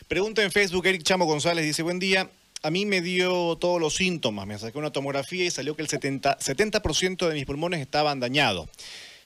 Pregunta 0.07 0.43
en 0.43 0.53
Facebook, 0.53 0.87
Eric 0.87 1.03
Chamo 1.03 1.25
González 1.25 1.65
dice, 1.65 1.83
buen 1.83 1.99
día, 1.99 2.29
a 2.63 2.71
mí 2.71 2.85
me 2.85 3.01
dio 3.01 3.57
todos 3.57 3.81
los 3.81 3.97
síntomas, 3.97 4.47
me 4.47 4.59
saqué 4.59 4.79
una 4.79 4.93
tomografía 4.93 5.47
y 5.47 5.51
salió 5.51 5.75
que 5.75 5.83
el 5.83 5.89
70%, 5.89 6.39
70 6.39 7.29
de 7.29 7.35
mis 7.35 7.47
pulmones 7.47 7.81
estaban 7.81 8.21
dañados. 8.21 8.69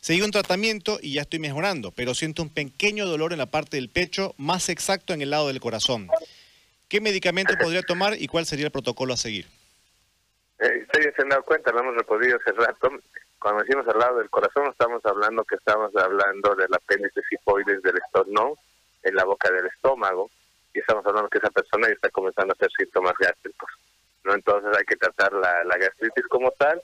Seguí 0.03 0.21
un 0.23 0.33
tratamiento 0.33 0.99
y 1.01 1.15
ya 1.15 1.21
estoy 1.23 1.38
mejorando, 1.38 1.93
pero 1.93 2.12
siento 2.12 2.43
un 2.43 2.53
pequeño 2.53 3.07
dolor 3.07 3.31
en 3.31 3.38
la 3.38 3.47
parte 3.47 3.77
del 3.77 3.88
pecho, 3.88 4.35
más 4.37 4.69
exacto 4.69 5.15
en 5.15 5.23
el 5.23 5.31
lado 5.31 5.47
del 5.47 5.61
corazón. 5.61 6.09
¿Qué 6.88 7.01
medicamento 7.01 7.55
podría 7.57 7.83
tomar 7.83 8.21
y 8.21 8.27
cuál 8.27 8.45
sería 8.45 8.65
el 8.67 8.73
protocolo 8.73 9.15
a 9.15 9.17
seguir? 9.17 9.47
Eh, 10.59 10.83
ustedes 10.83 11.15
se 11.15 11.23
han 11.23 11.29
dado 11.29 11.45
cuenta, 11.45 11.71
lo 11.71 11.79
hemos 11.79 11.95
repodido 11.95 12.37
hace 12.37 12.51
rato. 12.51 12.91
Cuando 13.38 13.62
decimos 13.62 13.87
al 13.87 14.01
lado 14.01 14.19
del 14.19 14.29
corazón, 14.29 14.67
estamos 14.73 15.07
hablando 15.07 15.45
que 15.45 15.55
estamos 15.55 15.95
hablando 15.95 16.57
del 16.57 16.75
apéndice 16.75 17.21
sifoides 17.31 17.81
del 17.83 17.99
estómago, 17.99 18.59
en 19.05 19.15
la 19.15 19.25
boca 19.25 19.53
del 19.53 19.67
estómago, 19.67 20.33
y 20.75 20.81
estamos 20.81 21.07
hablando 21.07 21.31
que 21.31 21.38
esa 21.38 21.51
persona 21.51 21.87
ya 21.87 21.95
está 21.95 22.11
comenzando 22.11 22.53
a 22.53 22.57
hacer 22.57 22.71
síntomas 22.77 23.15
gástricos. 23.21 23.71
¿no? 24.25 24.35
Entonces 24.35 24.77
hay 24.77 24.85
que 24.85 24.97
tratar 24.97 25.33
la 25.33 25.79
gastritis 25.79 26.27
como 26.27 26.51
tal 26.51 26.83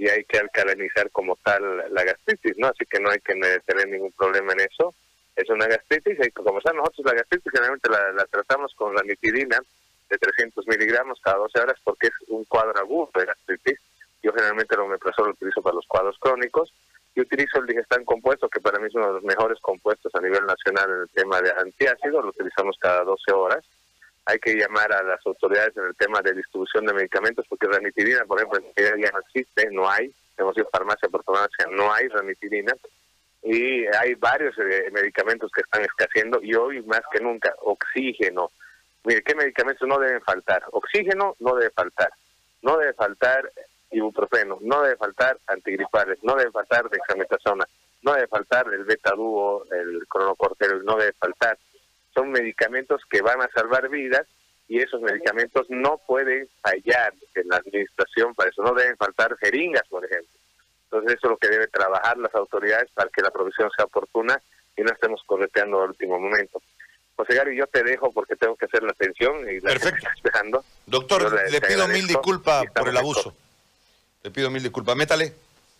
y 0.00 0.08
hay 0.08 0.24
que 0.24 0.38
alcalinizar 0.38 1.10
como 1.10 1.36
tal 1.44 1.62
la 1.92 2.02
gastritis, 2.02 2.56
¿no? 2.56 2.68
Así 2.68 2.86
que 2.86 2.98
no 3.00 3.10
hay 3.10 3.20
que 3.20 3.34
tener 3.66 3.86
ningún 3.86 4.10
problema 4.12 4.54
en 4.54 4.60
eso. 4.60 4.94
Es 5.36 5.50
una 5.50 5.66
gastritis, 5.66 6.16
y 6.26 6.30
como 6.30 6.58
saben 6.62 6.78
nosotros 6.78 7.04
la 7.04 7.18
gastritis 7.18 7.52
generalmente 7.52 7.90
la, 7.90 8.10
la 8.12 8.24
tratamos 8.24 8.74
con 8.74 8.94
la 8.94 9.02
nitidina, 9.02 9.58
de 10.08 10.16
300 10.16 10.66
miligramos 10.66 11.20
cada 11.20 11.36
12 11.36 11.60
horas 11.60 11.76
porque 11.84 12.06
es 12.06 12.14
un 12.28 12.44
cuadro 12.44 12.80
agudo 12.80 13.10
de 13.14 13.26
gastritis. 13.26 13.78
Yo 14.22 14.32
generalmente 14.32 14.74
el 14.74 14.80
omeprazol 14.80 15.26
lo 15.26 15.32
utilizo 15.32 15.60
para 15.60 15.76
los 15.76 15.86
cuadros 15.86 16.16
crónicos 16.18 16.72
y 17.14 17.20
utilizo 17.20 17.58
el 17.58 17.66
digestán 17.66 18.02
compuesto, 18.06 18.48
que 18.48 18.60
para 18.60 18.78
mí 18.78 18.86
es 18.86 18.94
uno 18.94 19.08
de 19.08 19.12
los 19.14 19.22
mejores 19.22 19.60
compuestos 19.60 20.14
a 20.14 20.20
nivel 20.22 20.46
nacional 20.46 20.90
en 20.90 21.00
el 21.02 21.08
tema 21.10 21.42
de 21.42 21.52
antiácido, 21.58 22.22
lo 22.22 22.30
utilizamos 22.30 22.78
cada 22.80 23.04
12 23.04 23.32
horas. 23.32 23.64
Hay 24.30 24.38
que 24.38 24.54
llamar 24.54 24.92
a 24.92 25.02
las 25.02 25.26
autoridades 25.26 25.76
en 25.76 25.86
el 25.86 25.96
tema 25.96 26.20
de 26.22 26.32
distribución 26.34 26.86
de 26.86 26.94
medicamentos, 26.94 27.44
porque 27.48 27.66
ranitidina, 27.66 28.24
por 28.26 28.38
ejemplo, 28.38 28.60
ya 28.76 29.10
no 29.10 29.18
existe, 29.18 29.68
no 29.72 29.90
hay. 29.90 30.14
Hemos 30.36 30.56
ido 30.56 30.68
farmacia 30.70 31.08
por 31.08 31.24
farmacia, 31.24 31.66
no 31.68 31.92
hay 31.92 32.06
ranitidina. 32.06 32.72
Y 33.42 33.86
hay 33.86 34.14
varios 34.14 34.56
eh, 34.58 34.88
medicamentos 34.92 35.50
que 35.52 35.62
están 35.62 35.82
escaseando 35.82 36.38
y 36.42 36.54
hoy 36.54 36.80
más 36.82 37.00
que 37.12 37.20
nunca, 37.20 37.52
oxígeno. 37.62 38.52
Mire, 39.02 39.22
¿qué 39.22 39.34
medicamentos 39.34 39.88
no 39.88 39.98
deben 39.98 40.22
faltar? 40.22 40.62
Oxígeno 40.70 41.34
no 41.40 41.56
debe 41.56 41.70
faltar. 41.70 42.12
No 42.62 42.76
debe 42.76 42.92
faltar 42.92 43.50
ibuprofeno, 43.90 44.58
no 44.60 44.82
debe 44.82 44.96
faltar 44.96 45.38
antigripales, 45.48 46.22
no 46.22 46.36
debe 46.36 46.52
faltar 46.52 46.88
dexametasona, 46.88 47.66
no 48.02 48.12
debe 48.12 48.28
faltar 48.28 48.72
el 48.72 48.84
beta-dúo, 48.84 49.64
el 49.72 50.06
cronocortel, 50.06 50.84
no 50.84 50.96
debe 50.98 51.14
faltar. 51.14 51.58
Son 52.14 52.30
medicamentos 52.30 53.02
que 53.08 53.22
van 53.22 53.40
a 53.40 53.48
salvar 53.48 53.88
vidas 53.88 54.26
y 54.68 54.78
esos 54.78 55.00
medicamentos 55.00 55.66
no 55.68 56.00
pueden 56.06 56.48
fallar 56.62 57.12
en 57.34 57.48
la 57.48 57.56
administración, 57.56 58.34
para 58.34 58.50
eso 58.50 58.62
no 58.62 58.72
deben 58.72 58.96
faltar 58.96 59.36
jeringas, 59.38 59.82
por 59.88 60.04
ejemplo. 60.04 60.30
Entonces 60.84 61.18
eso 61.18 61.26
es 61.26 61.30
lo 61.30 61.36
que 61.36 61.48
debe 61.48 61.66
trabajar 61.68 62.18
las 62.18 62.34
autoridades 62.34 62.88
para 62.94 63.10
que 63.10 63.22
la 63.22 63.30
provisión 63.30 63.70
sea 63.76 63.84
oportuna 63.84 64.40
y 64.76 64.82
no 64.82 64.92
estemos 64.92 65.22
correteando 65.26 65.82
al 65.82 65.90
último 65.90 66.18
momento. 66.18 66.60
José 67.16 67.34
Gary, 67.34 67.56
yo 67.56 67.66
te 67.66 67.82
dejo 67.82 68.10
porque 68.12 68.34
tengo 68.34 68.56
que 68.56 68.64
hacer 68.64 68.82
la 68.82 68.92
atención 68.92 69.48
y 69.48 69.60
la 69.60 69.70
Perfecto. 69.70 70.64
Doctor, 70.86 71.38
le, 71.50 71.60
pido 71.60 71.86
mil 71.88 72.06
disculpas 72.06 72.64
por 72.74 72.88
el 72.88 72.96
abuso. 72.96 73.34
Le 74.22 74.30
pido 74.30 74.50
mil 74.50 74.62
disculpas. 74.62 74.96
Métale, 74.96 75.34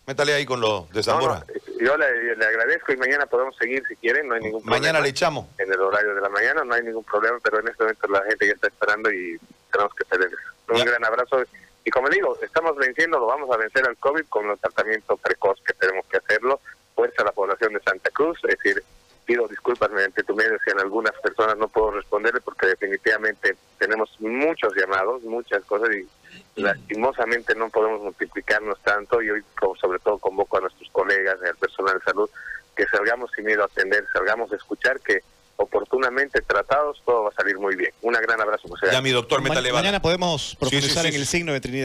métale 0.06 0.34
ahí 0.34 0.44
con 0.44 0.60
lo 0.60 0.86
de 0.92 1.02
Zamora. 1.02 1.44
Yo 1.80 1.96
le, 1.96 2.32
agradezco 2.44 2.92
y 2.92 2.96
mañana 2.96 3.26
podemos 3.26 3.56
seguir 3.56 3.82
si 3.86 3.96
quieren, 3.96 4.28
no 4.28 4.34
hay 4.34 4.42
ningún 4.42 4.62
problema. 4.62 4.80
Mañana 4.80 5.00
le 5.00 5.08
echamos. 5.08 5.46
En 5.58 5.72
el 5.72 5.80
horario 5.80 6.14
de 6.14 6.20
la 6.20 6.28
mañana 6.28 6.64
no 6.64 6.74
hay 6.74 6.82
ningún 6.82 7.04
problema, 7.04 7.38
pero 7.42 7.60
en 7.60 7.68
este 7.68 7.82
momento 7.82 8.08
la 8.08 8.22
gente 8.24 8.46
ya 8.46 8.52
está 8.52 8.68
esperando 8.68 9.10
y 9.10 9.38
tenemos 9.72 9.94
que 9.94 10.04
tener 10.04 10.30
un 10.68 10.84
gran 10.84 11.04
abrazo. 11.04 11.42
Y 11.84 11.90
como 11.90 12.08
digo, 12.08 12.36
estamos 12.42 12.76
venciendo, 12.76 13.18
lo 13.18 13.26
vamos 13.26 13.50
a 13.50 13.56
vencer 13.56 13.86
al 13.86 13.96
COVID 13.96 14.26
con 14.28 14.50
el 14.50 14.58
tratamiento 14.58 15.16
precoz 15.16 15.60
que 15.64 15.72
tenemos 15.74 16.06
que 16.06 16.18
hacerlo. 16.18 16.60
Fuerza 16.94 17.22
a 17.22 17.26
la 17.26 17.32
población 17.32 17.72
de 17.72 17.80
Santa 17.80 18.10
Cruz, 18.10 18.38
es 18.44 18.58
decir, 18.58 18.82
pido 19.24 19.48
disculpas 19.48 19.90
mediante 19.90 20.22
tu 20.24 20.34
medio 20.34 20.58
si 20.64 20.70
en 20.70 20.80
algunas 20.80 21.12
personas 21.22 21.56
no 21.56 21.68
puedo 21.68 21.92
responderle 21.92 22.40
porque 22.40 22.66
definitivamente 22.66 23.56
tenemos 23.78 24.14
muchos 24.20 24.74
llamados, 24.74 25.22
muchas 25.22 25.64
cosas 25.64 25.88
y 25.94 26.06
lastimosamente 26.56 27.54
no 27.54 27.70
podemos 27.70 28.02
multiplicarnos 28.02 28.78
tanto 28.82 29.22
y 29.22 29.30
hoy 29.30 29.42
sobre 29.80 29.98
todo 29.98 30.18
convoco 30.18 30.58
a 30.58 30.60
nuestros 30.60 30.88
colegas, 30.90 31.38
al 31.42 31.56
personal 31.56 31.98
de 31.98 32.04
salud, 32.04 32.30
que 32.76 32.84
salgamos 32.86 33.30
sin 33.34 33.44
miedo 33.44 33.62
a 33.62 33.66
atender, 33.66 34.04
salgamos 34.12 34.52
a 34.52 34.56
escuchar 34.56 35.00
que 35.00 35.20
oportunamente 35.60 36.40
tratados 36.40 37.02
todo 37.04 37.24
va 37.24 37.28
a 37.28 37.34
salir 37.34 37.58
muy 37.58 37.76
bien. 37.76 37.92
Un 38.02 38.14
gran 38.14 38.40
abrazo, 38.40 38.66
José. 38.68 38.86
Ya 38.90 39.02
mi 39.02 39.10
doctor, 39.10 39.42
Mañana 39.42 40.00
podemos 40.00 40.56
profundizar 40.58 41.04
en 41.06 41.14
el 41.14 41.26
signo 41.26 41.52
de 41.52 41.60
Trinidad. 41.60 41.78